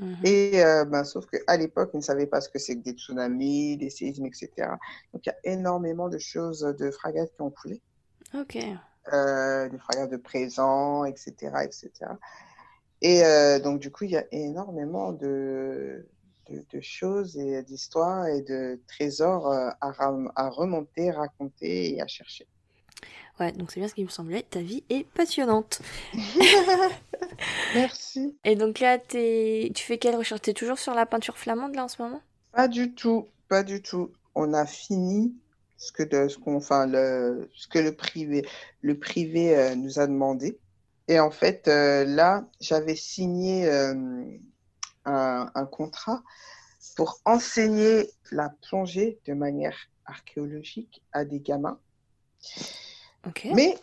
[0.00, 0.24] Mhm.
[0.24, 2.92] Et euh, ben, sauf qu'à l'époque, ils ne savaient pas ce que c'est que des
[2.92, 4.78] tsunamis, des séismes, etc.
[5.12, 7.82] Donc, il y a énormément de choses, de fragates qui ont coulé,
[8.34, 8.56] Ok.
[9.12, 12.18] euh, des fragates de présents, etc., etc.
[13.02, 16.08] Et euh, donc, du coup, il y a énormément de,
[16.50, 22.48] de, de choses et d'histoires et de trésors à remonter, raconter et à chercher.
[23.40, 24.44] Ouais, donc c'est bien ce qui me semblait.
[24.50, 25.80] Ta vie est passionnante.
[27.74, 28.36] Merci.
[28.44, 30.42] Et donc là, tu fais quelle recherche?
[30.42, 32.20] T'es toujours sur la peinture flamande là en ce moment?
[32.52, 34.10] Pas du tout, pas du tout.
[34.34, 35.34] On a fini
[35.78, 38.46] ce que, de, ce qu'on, enfin, le, ce que le privé,
[38.82, 40.58] le privé euh, nous a demandé.
[41.08, 43.94] Et en fait, euh, là, j'avais signé euh,
[45.06, 46.22] un, un contrat
[46.94, 51.78] pour enseigner la plongée de manière archéologique à des gamins,
[53.44, 53.76] Mais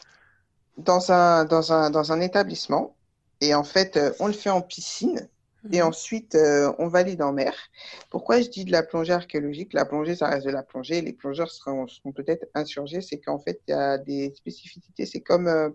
[0.78, 2.96] dans un, dans un, dans un établissement.
[3.42, 5.30] Et en fait, euh, on le fait en piscine.
[5.72, 5.88] Et Mhm.
[5.88, 7.54] ensuite, euh, on valide en mer.
[8.10, 9.74] Pourquoi je dis de la plongée archéologique?
[9.74, 11.02] La plongée, ça reste de la plongée.
[11.02, 13.02] Les plongeurs seront, seront peut-être insurgés.
[13.02, 15.06] C'est qu'en fait, il y a des spécificités.
[15.06, 15.70] C'est comme euh,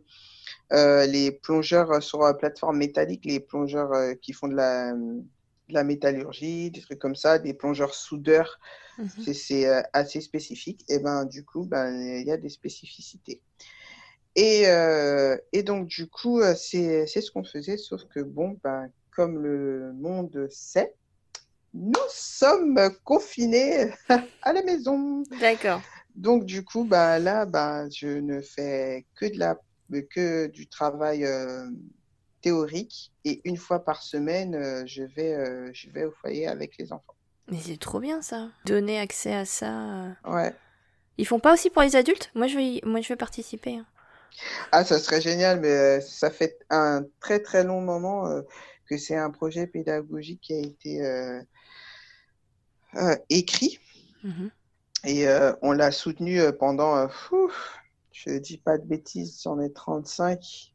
[0.72, 3.92] euh, les plongeurs sur plateforme métallique, les plongeurs
[4.22, 4.94] qui font de la,
[5.72, 8.60] de la métallurgie, des trucs comme ça, des plongeurs soudeurs.
[8.98, 9.08] Mhm.
[9.24, 10.84] C'est c'est, euh, assez spécifique.
[10.88, 13.40] Et ben, du coup, ben, il y a des spécificités.
[14.36, 18.58] Et, euh, et donc, du coup, euh, c'est c'est ce qu'on faisait, sauf que, bon,
[18.62, 20.94] ben, comme le monde sait,
[21.74, 23.90] nous sommes confinés
[24.42, 25.22] à la maison.
[25.40, 25.82] D'accord.
[26.14, 29.58] Donc, du coup, ben, là, ben, je ne fais que, de la,
[30.10, 31.66] que du travail euh,
[32.42, 33.12] théorique.
[33.24, 36.92] Et une fois par semaine, euh, je vais, euh, je vais au foyer avec les
[36.92, 37.14] enfants.
[37.48, 38.48] Mais c'est trop bien ça.
[38.66, 40.04] Donner accès à ça.
[40.06, 40.10] euh.
[40.26, 40.54] Ouais.
[41.18, 42.30] Ils font pas aussi pour les adultes?
[42.34, 43.76] Moi, je vais, moi, je vais participer.
[43.76, 43.86] hein.
[44.72, 48.42] Ah, ça serait génial, mais ça fait un très très long moment euh,
[48.88, 51.40] que c'est un projet pédagogique qui a été euh,
[52.96, 53.78] euh, écrit
[54.24, 54.50] Mhm.
[55.04, 55.26] et
[55.62, 57.50] on l'a soutenu pendant, fou,
[58.12, 60.71] je dis pas de bêtises, j'en ai 35,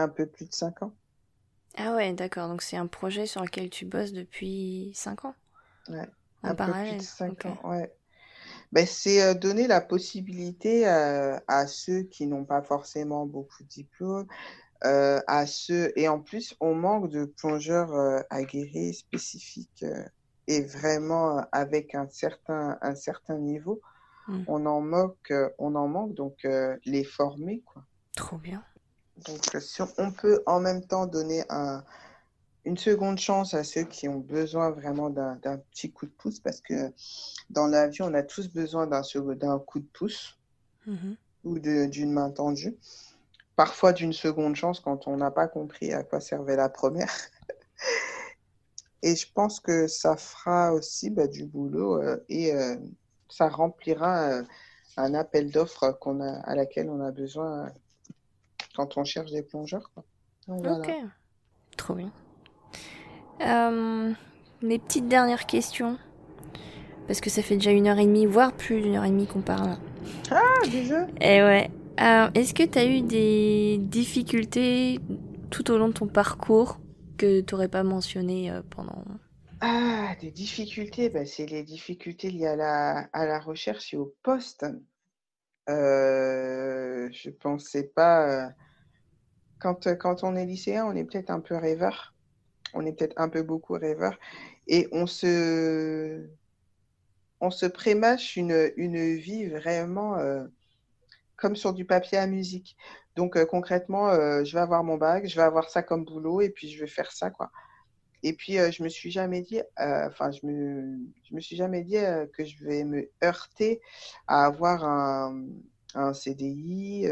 [0.00, 0.94] un peu plus de 5 ans.
[1.76, 2.46] Ah ouais, d'accord.
[2.48, 5.34] Donc c'est un projet sur lequel tu bosses depuis 5 ans?
[5.88, 6.08] Ouais,
[6.42, 7.46] En un peu plus de 5 Ok.
[7.46, 7.92] ans, ouais.
[8.72, 13.68] Ben, c'est euh, donner la possibilité euh, à ceux qui n'ont pas forcément beaucoup de
[13.68, 14.26] diplômes,
[14.84, 17.92] euh, à ceux, et en plus, on manque de plongeurs
[18.30, 19.84] aguerris, spécifiques,
[20.48, 23.82] et vraiment avec un certain, un certain niveau.
[24.28, 24.46] Mm.
[24.46, 26.46] On en manque, on en manque, donc
[26.86, 27.84] les former, quoi.
[28.14, 28.64] Trop bien.
[29.26, 31.84] Donc, euh, si on peut en même temps donner un,
[32.64, 36.60] une seconde chance à ceux qui ont besoin vraiment d'un petit coup de pouce parce
[36.60, 36.92] que
[37.48, 40.38] dans la vie, on a tous besoin d'un coup de pouce
[40.86, 41.16] mhm.
[41.44, 42.76] ou d'une main tendue.
[43.56, 47.12] Parfois d'une seconde chance quand on n'a pas compris à quoi servait la première.
[49.02, 52.76] et je pense que ça fera aussi bah, du boulot euh, et euh,
[53.28, 54.42] ça remplira euh,
[54.96, 57.70] un appel d'offres qu'on a, à laquelle on a besoin
[58.74, 59.90] quand on cherche des plongeurs.
[60.48, 60.90] ok,
[61.76, 62.12] trop bien.
[63.40, 64.12] Euh,
[64.62, 65.98] mes petites dernières questions.
[67.06, 69.26] Parce que ça fait déjà une heure et demie, voire plus d'une heure et demie
[69.26, 69.78] qu'on parle.
[70.30, 71.02] Ah, déjà?
[71.20, 71.70] Et eh ouais.
[71.98, 75.00] Est-ce que tu as eu des difficultés
[75.50, 76.78] tout au long de ton parcours
[77.18, 79.04] que tu n'aurais pas mentionné euh, pendant...
[79.60, 84.14] Ah, des difficultés, bah, c'est les difficultés liées à la, à la recherche et au
[84.22, 84.64] poste.
[85.70, 88.28] Euh, je pensais pas.
[88.28, 88.48] Euh,
[89.58, 92.14] quand, quand on est lycéen, on est peut-être un peu rêveur
[92.74, 94.18] on est peut-être un peu beaucoup rêveur,
[94.66, 96.28] et on se,
[97.40, 100.44] on se prémâche une, une vie vraiment euh,
[101.36, 102.76] comme sur du papier à musique.
[103.16, 106.40] Donc euh, concrètement, euh, je vais avoir mon bac, je vais avoir ça comme boulot,
[106.40, 107.50] et puis je vais faire ça, quoi.
[108.22, 110.98] Et puis je me suis jamais dit, enfin je me,
[111.28, 111.96] je me suis jamais dit
[112.34, 113.80] que je vais me heurter
[114.26, 115.46] à avoir un,
[115.94, 117.06] un CDI,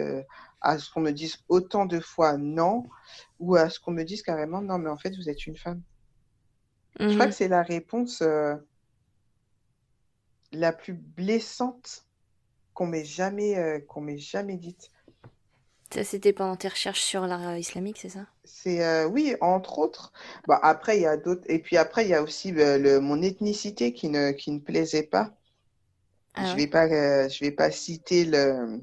[0.60, 2.88] à ce qu'on me dise autant de fois non,
[3.38, 5.82] ou à ce qu'on me dise carrément non, mais en fait, vous êtes une femme.
[6.98, 7.30] Je crois mhm.
[7.30, 8.56] que c'est la réponse euh,
[10.52, 12.06] la plus blessante
[12.74, 14.90] qu'on m'ait jamais, euh, qu'on m'ait jamais dite.
[15.92, 18.26] Ça, c'était pendant tes recherches sur l'art islamique, c'est ça?
[18.44, 20.12] C'est euh, oui, entre autres.
[20.48, 21.44] Bah, après, il y a d'autres.
[21.48, 25.04] Et puis après, il y a aussi le, mon ethnicité qui ne, qui ne plaisait
[25.04, 25.32] pas.
[26.34, 26.88] Ah je ne vais, pas,
[27.28, 28.80] je vais pas citer le,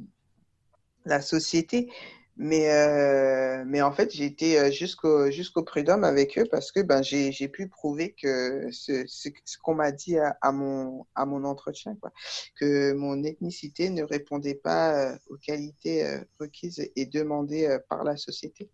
[1.05, 1.91] la société.
[2.37, 6.81] Mais, euh, mais en fait, j'ai été euh, jusqu'au jusqu'au prud'homme avec eux parce que
[6.81, 9.29] ben, j'ai pu prouver que ce, ce,
[9.63, 12.11] qu'on m'a dit à, à, mon, à mon entretien, quoi,
[12.59, 16.05] que mon ethnicité ne répondait pas euh, aux qualités
[16.39, 18.69] requises et demandées par la société.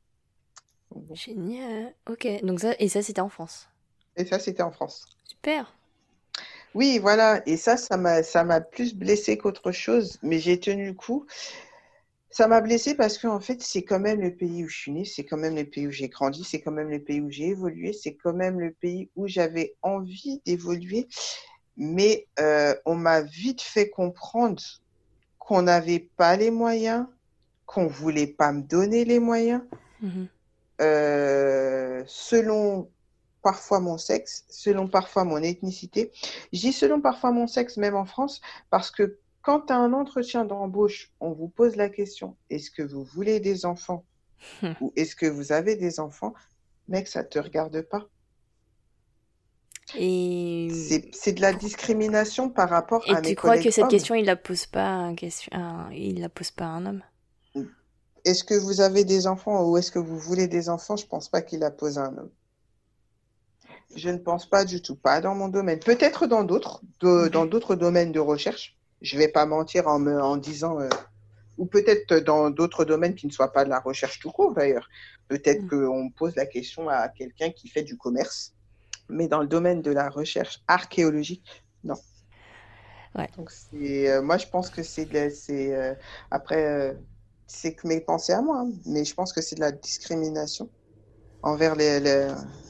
[1.13, 1.93] Génial.
[2.09, 2.27] Ok.
[2.43, 3.69] Donc ça, et ça, c'était en France?
[4.17, 5.05] Et ça, c'était en France.
[5.23, 5.73] Super.
[6.73, 7.41] Oui, voilà.
[7.45, 10.17] Et ça, ça m'a plus blessé qu'autre chose.
[10.23, 11.27] Mais j'ai tenu le coup.
[12.31, 14.91] Ça m'a blessé parce que en fait, c'est quand même le pays où je suis
[14.91, 17.29] née, c'est quand même le pays où j'ai grandi, c'est quand même le pays où
[17.29, 21.07] j'ai évolué, c'est quand même le pays où j'avais envie d'évoluer.
[21.75, 24.61] Mais euh, on m'a vite fait comprendre
[25.39, 27.05] qu'on n'avait pas les moyens,
[27.65, 29.61] qu'on voulait pas me donner les moyens,
[30.01, 30.25] mmh
[30.81, 32.89] euh, selon
[33.43, 36.11] parfois mon sexe, selon parfois mon ethnicité.
[36.53, 39.93] Je dis selon parfois mon sexe, même en France, parce que quand tu as un
[39.93, 44.05] entretien d'embauche, on vous pose la question est-ce que vous voulez des enfants
[44.81, 46.33] ou est-ce que vous avez des enfants
[46.87, 48.07] Mec, ça ne te regarde pas.
[49.95, 50.69] Et...
[51.13, 54.25] C'est de la discrimination par rapport à mes Et tu crois que cette question, il
[54.25, 55.51] la pose pas un question,
[55.91, 57.03] il la pose pas à un homme?
[58.23, 60.95] Est-ce que vous avez des enfants ou est-ce que vous voulez des enfants?
[60.95, 62.31] Je pense pas qu'il la pose à un homme.
[63.95, 65.79] Je ne pense pas du tout, pas dans mon domaine.
[65.79, 70.37] Peut-être dans d'autres, dans d'autres domaines de recherche, je vais pas mentir en me en
[70.37, 70.89] disant euh,
[71.57, 74.87] ou peut-être dans d'autres domaines qui ne soient pas de la recherche tout court d'ailleurs.
[75.27, 75.69] Peut-être mm.
[75.69, 78.53] qu'on pose la question à quelqu'un qui fait du commerce,
[79.09, 81.95] mais dans le domaine de la recherche archéologique, non.
[83.15, 83.27] Ouais.
[83.37, 85.93] Donc euh, moi je pense que c'est c'est euh,
[86.29, 86.95] après
[87.45, 90.69] c'est que mes pensées à moi, hein, mais je pense que c'est de la discrimination
[91.43, 92.27] envers les, les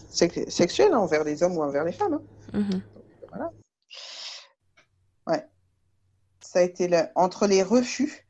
[0.09, 2.15] sexuelle envers les hommes ou envers les femmes.
[2.15, 2.59] Hein.
[2.59, 2.81] Mm-hmm.
[3.29, 3.51] voilà
[6.51, 8.27] ça a été entre les refus,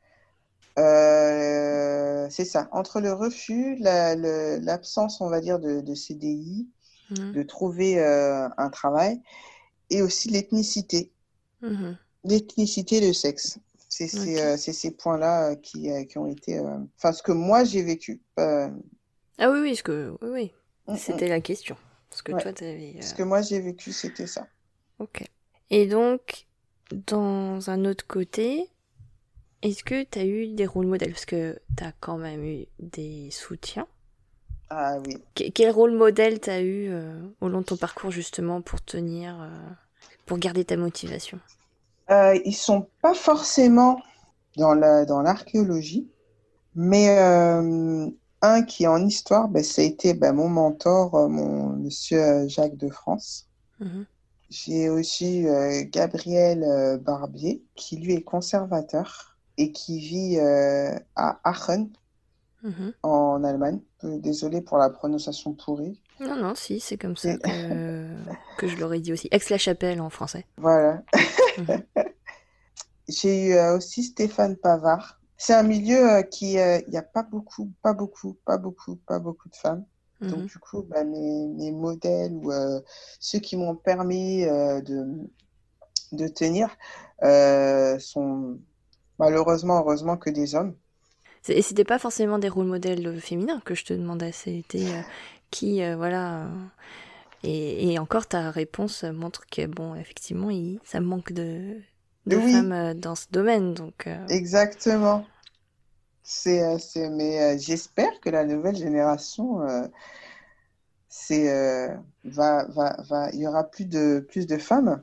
[0.78, 6.68] euh, c'est ça, entre le refus, l'absence, on va dire, de, CDI,
[7.10, 7.32] mmh.
[7.32, 9.20] de trouver euh, un travail,
[9.90, 11.10] et aussi l'ethnicité.
[11.62, 11.94] Mmh.
[12.22, 13.58] L'ethnicité, le sexe.
[13.88, 16.60] C'est euh, ces points-là qui, qui, ont été.
[16.96, 18.22] Enfin, ce que moi j'ai vécu.
[18.36, 18.70] Ah
[19.50, 20.52] oui, oui, ce que, oui, oui.
[20.86, 21.76] Mmh, c'était la question.
[22.10, 24.46] Ce que toi, avais, Ce que moi j'ai vécu, c'était ça.
[25.00, 25.24] Ok.
[25.70, 26.46] Et donc,
[26.92, 28.68] dans un autre côté,
[29.62, 31.12] est-ce que tu as eu des rôles modèles?
[31.12, 33.88] Parce que tu as quand même eu des soutiens.
[34.70, 35.22] Ah oui.
[35.34, 39.40] quel rôle modèle tu as eu euh, au long de ton parcours justement pour tenir,
[39.40, 39.48] euh,
[40.26, 41.38] pour garder ta motivation?
[42.10, 44.00] Euh, Ils sont pas forcément
[44.56, 46.12] dans l'archéologie, dans
[46.76, 48.08] mais euh,
[48.42, 52.76] un qui est en histoire, ben, ça a été ben, mon mentor, mon monsieur Jacques
[52.78, 53.48] de France.
[53.78, 54.06] Mhm.
[54.52, 61.40] J'ai aussi euh, Gabriel euh, Barbier, qui lui est conservateur et qui vit euh, à
[61.42, 61.90] Aachen.
[62.62, 62.92] mhm.
[63.02, 63.80] en Allemagne.
[64.02, 66.02] Désolée pour la prononciation pourrie.
[66.20, 67.34] Non, non, si, c'est comme ça
[68.58, 69.28] que, je l'aurais dit aussi.
[69.30, 70.44] Aix-la-Chapelle en français.
[70.58, 71.02] Voilà.
[71.56, 71.82] Mhm.
[73.08, 75.18] J'ai eu aussi Stéphane Pavard.
[75.38, 79.48] C'est un milieu qui, il n'y a pas beaucoup, pas beaucoup, pas beaucoup, pas beaucoup
[79.48, 79.86] de femmes.
[80.22, 80.46] Donc, mhm.
[80.46, 82.80] du coup, bah, mes, modèles ou euh,
[83.18, 85.04] ceux qui m'ont permis euh, de,
[86.12, 86.68] de tenir
[87.22, 88.58] euh, sont
[89.18, 90.74] malheureusement, heureusement que des hommes.
[91.48, 94.86] Et c'était pas forcément des rôles modèles féminins que je te demandais, c'était
[95.50, 96.46] qui, voilà.
[97.42, 101.80] Et, et, encore, ta réponse montre que, bon, effectivement, il, ça manque de,
[102.26, 103.74] de femmes dans ce domaine.
[103.74, 105.26] Donc, Exactement.
[106.22, 106.78] C'est,
[107.10, 109.60] mais j'espère que la nouvelle génération
[111.08, 111.48] c'est
[112.24, 115.02] va, va, va, il y aura plus de plus de femmes.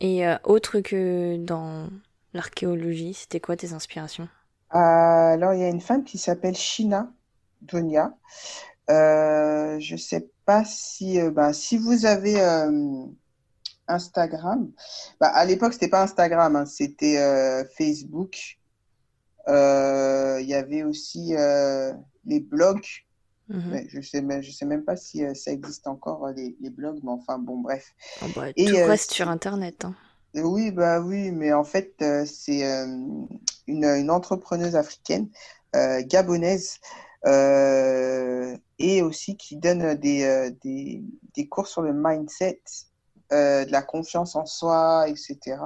[0.00, 1.88] Et autre que dans
[2.34, 4.28] l'archéologie, c'était quoi tes inspirations?
[4.70, 7.08] Alors il y a une femme qui s'appelle Shina
[7.60, 8.14] Donia.
[8.90, 12.40] Euh, je sais pas si bah, si vous avez
[13.86, 14.72] Instagram.
[15.20, 18.58] Bah, à l'époque c'était pas Instagram, hein, c'était Facebook.
[19.48, 21.34] Il y avait aussi
[22.24, 23.04] les blogs
[23.52, 23.86] Mhm.
[23.88, 26.70] je sais même, je sais même pas si euh, ça existe encore euh, les, les,
[26.70, 27.94] blogs, mais enfin bon, bref.
[28.22, 29.84] Oh, bah, et, tout euh, reste sur Internet.
[29.84, 29.94] Hein.
[30.34, 33.28] Oui, bah oui, mais en fait, c'est une,
[33.66, 35.28] une, entrepreneuse africaine,
[35.74, 36.78] gabonaise,
[37.26, 42.62] et aussi qui donne des, des, des, cours sur le mindset,
[43.30, 45.58] de la confiance en soi, etc.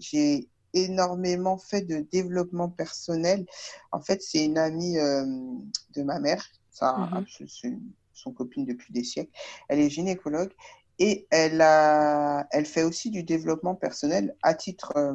[0.00, 3.46] J'ai énormément fait de développement personnel.
[3.92, 6.44] En fait, c'est une amie de ma mère
[6.82, 7.72] Mmh c'est
[8.14, 9.30] son copine depuis des siècles.
[9.68, 10.50] Elle est gynécologue
[10.98, 15.14] et elle, a, elle fait aussi du développement personnel à titre euh,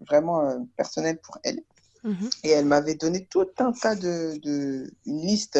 [0.00, 1.62] vraiment euh, personnel pour elle.
[2.04, 5.58] Mmh et elle m'avait donné tout un tas de, de une liste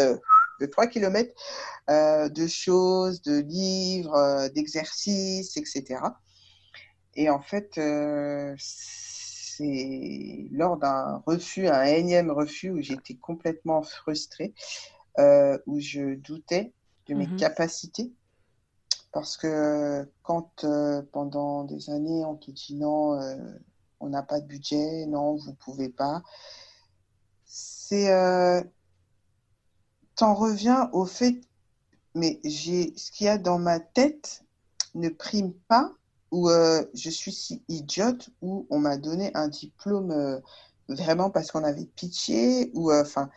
[0.60, 1.34] de 3 km
[1.90, 6.00] euh, de choses, de livres, d'exercices, etc.
[7.16, 7.78] Et en fait,
[9.56, 14.54] c'est lors d'un refus, un énième refus où j'étais complètement frustrée,
[15.18, 16.72] euh, où je doutais
[17.06, 17.36] de mes mhm.
[17.36, 18.12] capacités.
[19.12, 23.36] Parce que quand euh, pendant des années on te dit non, euh,
[24.00, 26.22] on n'a pas de budget, non, vous pouvez pas,
[27.44, 28.64] c'est.
[30.16, 31.40] T'en reviens au fait,
[32.14, 34.44] mais j'ai ce qu'il y a dans ma tête
[34.94, 35.92] ne prime pas
[36.34, 40.40] ou je suis si idiote ou on m'a donné un diplôme
[40.88, 43.30] vraiment parce qu'on avait pitché ou enfin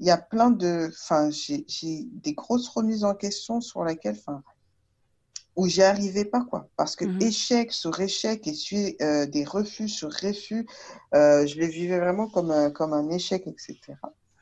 [0.00, 0.88] il y a plein de.
[0.88, 1.64] Enfin, j'ai
[2.10, 4.16] des grosses remises en question sur laquelle.
[4.18, 4.42] Enfin,
[5.56, 6.68] où j'y arrivais pas, quoi.
[6.76, 7.20] Parce que mhm.
[7.20, 10.66] échec sur échec et euh, des refus sur refus,
[11.14, 13.78] euh, je les vivais vraiment comme, un, comme un échec, etc.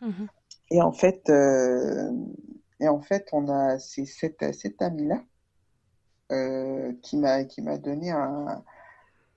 [0.00, 0.28] Mhm.
[0.70, 2.10] Et en fait, euh,
[2.78, 5.22] et en fait, on a c'est cette, cette amie-là
[7.02, 8.62] qui m'a qui m'a donné un,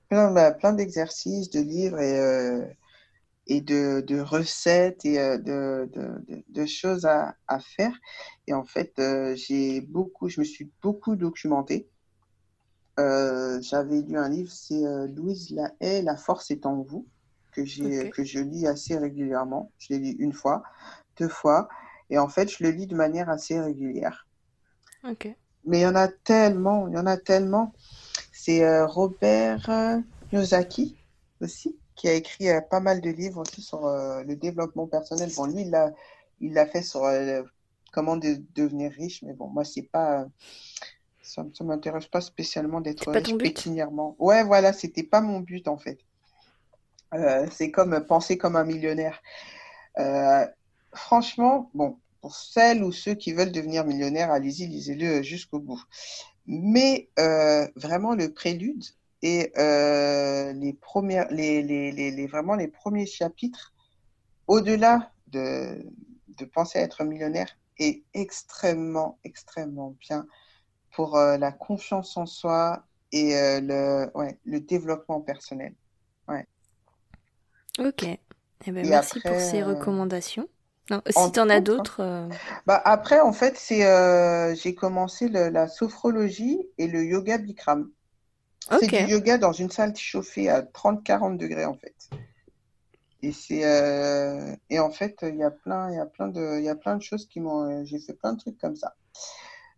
[0.09, 2.75] plein, bah, plein d'exercices, de livres et
[3.47, 7.93] et de, de recettes et euh, de, de, de, choses à, à, faire.
[8.47, 11.89] Et en fait, euh, j'ai beaucoup, je me suis beaucoup documentée.
[12.99, 17.07] Euh, j'avais lu un livre, c'est Louise Lahaye, La force est en vous,
[17.51, 19.71] que, j'ai, que je lis assez régulièrement.
[19.79, 20.63] Je l'ai lu une fois,
[21.17, 21.67] deux fois.
[22.09, 24.27] Et en fait, je le lis de manière assez régulière.
[25.65, 27.73] Mais il y en a tellement, il y en a tellement.
[28.31, 30.01] C'est Robert
[30.31, 30.95] Yosaki
[31.41, 35.31] aussi qui a écrit euh, pas mal de livres aussi sur euh, le développement personnel.
[35.35, 35.91] Bon, lui, il l'a
[36.39, 37.43] il fait sur euh,
[37.93, 40.25] comment devenir riche, mais bon, moi, c'est pas.
[41.21, 44.15] Ça ne m'intéresse pas spécialement d'être riche pécuniairement.
[44.17, 45.99] Ouais, voilà, c'était pas mon but en fait.
[47.51, 49.21] c'est comme penser comme un millionnaire.
[50.91, 55.81] franchement, bon, pour celles ou ceux qui veulent devenir millionnaires, allez-y, lisez-le jusqu'au bout.
[56.45, 57.09] Mais
[57.75, 58.83] vraiment, le prélude,
[59.21, 63.73] et euh, les premières, les, les, les, vraiment les premiers chapitres,
[64.47, 65.85] au-delà de,
[66.37, 70.27] de penser à être millionnaire, est extrêmement, extrêmement bien
[70.91, 75.73] pour euh, la confiance en soi et euh, le, ouais, le développement personnel.
[76.27, 76.45] Ouais.
[77.79, 78.03] Ok.
[78.03, 80.47] Eh ben, merci pour ces recommandations.
[80.89, 82.27] Non, si tu en as d'autres.
[82.65, 87.91] Bah, après, en fait, c'est j'ai commencé le, la sophrologie et le yoga Bikram.
[88.69, 91.95] C'est du yoga dans une salle chauffée à 30-40 degrés en fait.
[93.23, 96.57] Et c'est euh, et en fait il y a plein il y a plein de
[96.57, 98.95] il y a plein de choses qui m'ont j'ai fait plein de trucs comme ça.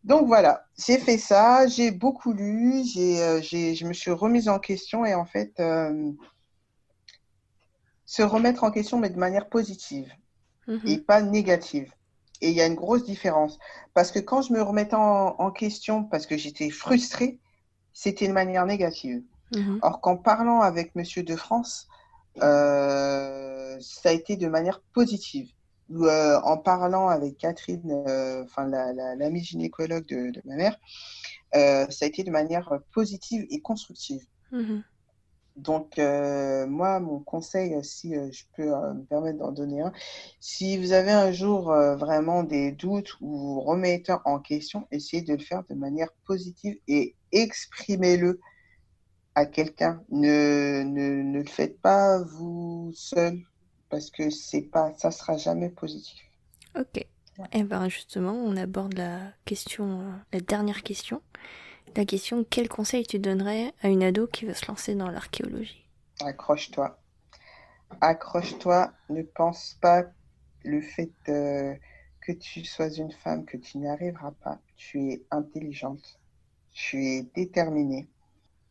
[0.04, 4.50] Donc voilà, j'ai fait ça, j'ai beaucoup lu, j'ai euh, j'ai je me suis remise
[4.50, 6.12] en question et en fait euh,
[8.06, 10.12] se remettre en question mais de manière positive.
[10.68, 10.82] Mhm.
[10.86, 11.92] et pas négative.
[12.42, 13.58] Et il y a une grosse différence.
[13.94, 17.40] Parce que quand je me remettais en, question, parce que j'étais frustrée,
[17.94, 19.24] c'était de manière négative.
[19.56, 19.80] Mhm.
[19.82, 21.88] Or qu'en parlant avec Monsieur de France,
[22.42, 25.50] euh, ça a été de manière positive.
[25.92, 30.78] Euh, en parlant avec Catherine, euh, enfin la, la, gynécologue de, ma mère,
[31.54, 34.26] ça a été de manière positive et constructive.
[34.52, 34.84] Mhm.
[35.56, 39.94] Donc, euh, moi, mon conseil, euh, si euh, je peux me permettre d'en donner un,
[40.40, 45.34] si vous avez un jour vraiment des doutes ou vous remettez en question, essayez de
[45.34, 48.40] le faire de manière positive et exprimez-le
[49.36, 50.04] à quelqu'un.
[50.10, 53.40] Ne, ne, ne, le faites pas vous seul
[53.90, 56.20] parce que c'est pas, ça sera jamais positif.
[56.80, 56.98] Ok.
[56.98, 57.08] Et
[57.54, 61.22] eh ben justement, on aborde la question, la dernière question
[61.96, 65.86] la question quel conseil tu donnerais à une ado qui veut se lancer dans l'archéologie?
[66.22, 66.98] Accroche-toi.
[68.02, 68.92] Accroche-toi.
[69.10, 70.06] Ne pense pas
[70.64, 74.60] le fait que tu sois une femme, que tu n'y arriveras pas.
[74.76, 76.20] Tu es intelligente.
[76.72, 78.08] Tu es déterminée.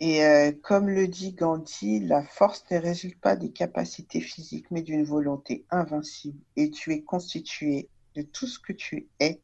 [0.00, 4.82] Et euh, comme le dit Gandhi, la force ne résulte pas des capacités physiques, mais
[4.82, 6.40] d'une volonté invincible.
[6.56, 9.40] Et tu es constituée de tout ce que tu es,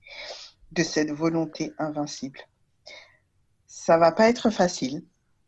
[0.72, 2.40] de cette volonté invincible.
[3.80, 5.04] Ça va pas être facile.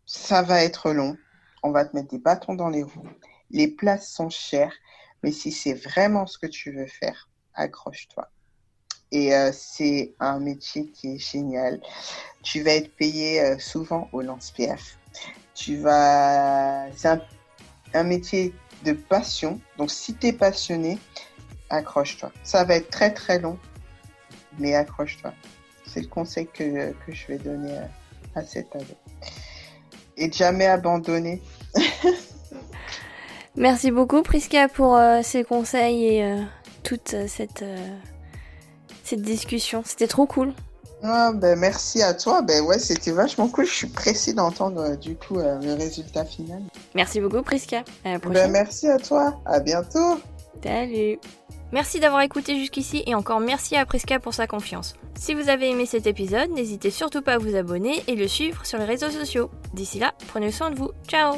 [0.07, 1.17] Ça va être long.
[1.65, 3.11] On va te mettre des bâtons dans les roues.
[3.51, 4.73] Les places sont chères.
[5.23, 8.31] Mais si c'est vraiment ce que tu veux faire, accroche-toi.
[9.11, 11.83] Et euh, c'est un métier qui est génial.
[12.43, 14.81] Tu vas être payé euh, souvent au lance-pierre.
[15.55, 16.87] Tu vas.
[16.95, 17.21] C'est
[17.95, 18.55] un, métier
[18.85, 19.61] de passion.
[19.77, 20.99] Donc, si tu es passionné,
[21.69, 22.31] accroche-toi.
[22.45, 23.59] Ça va être très très long,
[24.61, 25.35] mais accroche-toi.
[25.85, 27.77] C'est le conseil que, que je vais donner.
[27.77, 27.87] Euh,
[28.35, 28.97] à cette année.
[30.17, 31.43] Et jamais abandonner.
[33.57, 36.43] Merci beaucoup Priska pour euh, ces conseils et euh,
[36.83, 37.65] toute euh, cette,
[39.05, 39.83] cette discussion.
[39.85, 40.53] C'était trop cool.
[41.03, 42.43] Ah, ben, merci à toi.
[42.43, 43.65] Ben ouais, c'était vachement cool.
[43.65, 46.63] Je suis pressée d'entendre du coup le résultat final.
[46.95, 47.85] Merci beaucoup Priska.
[48.05, 48.45] À la prochaine.
[48.45, 49.41] Ben, merci à toi.
[49.47, 50.21] À bientôt.
[50.63, 51.19] Salut.
[51.73, 54.95] Merci d'avoir écouté jusqu'ici et encore merci à Priska pour sa confiance.
[55.15, 58.65] Si vous avez aimé cet épisode, n'hésitez surtout pas à vous abonner et le suivre
[58.67, 59.51] sur les réseaux sociaux.
[59.75, 60.91] D'ici là, prenez soin de vous.
[61.07, 61.37] Ciao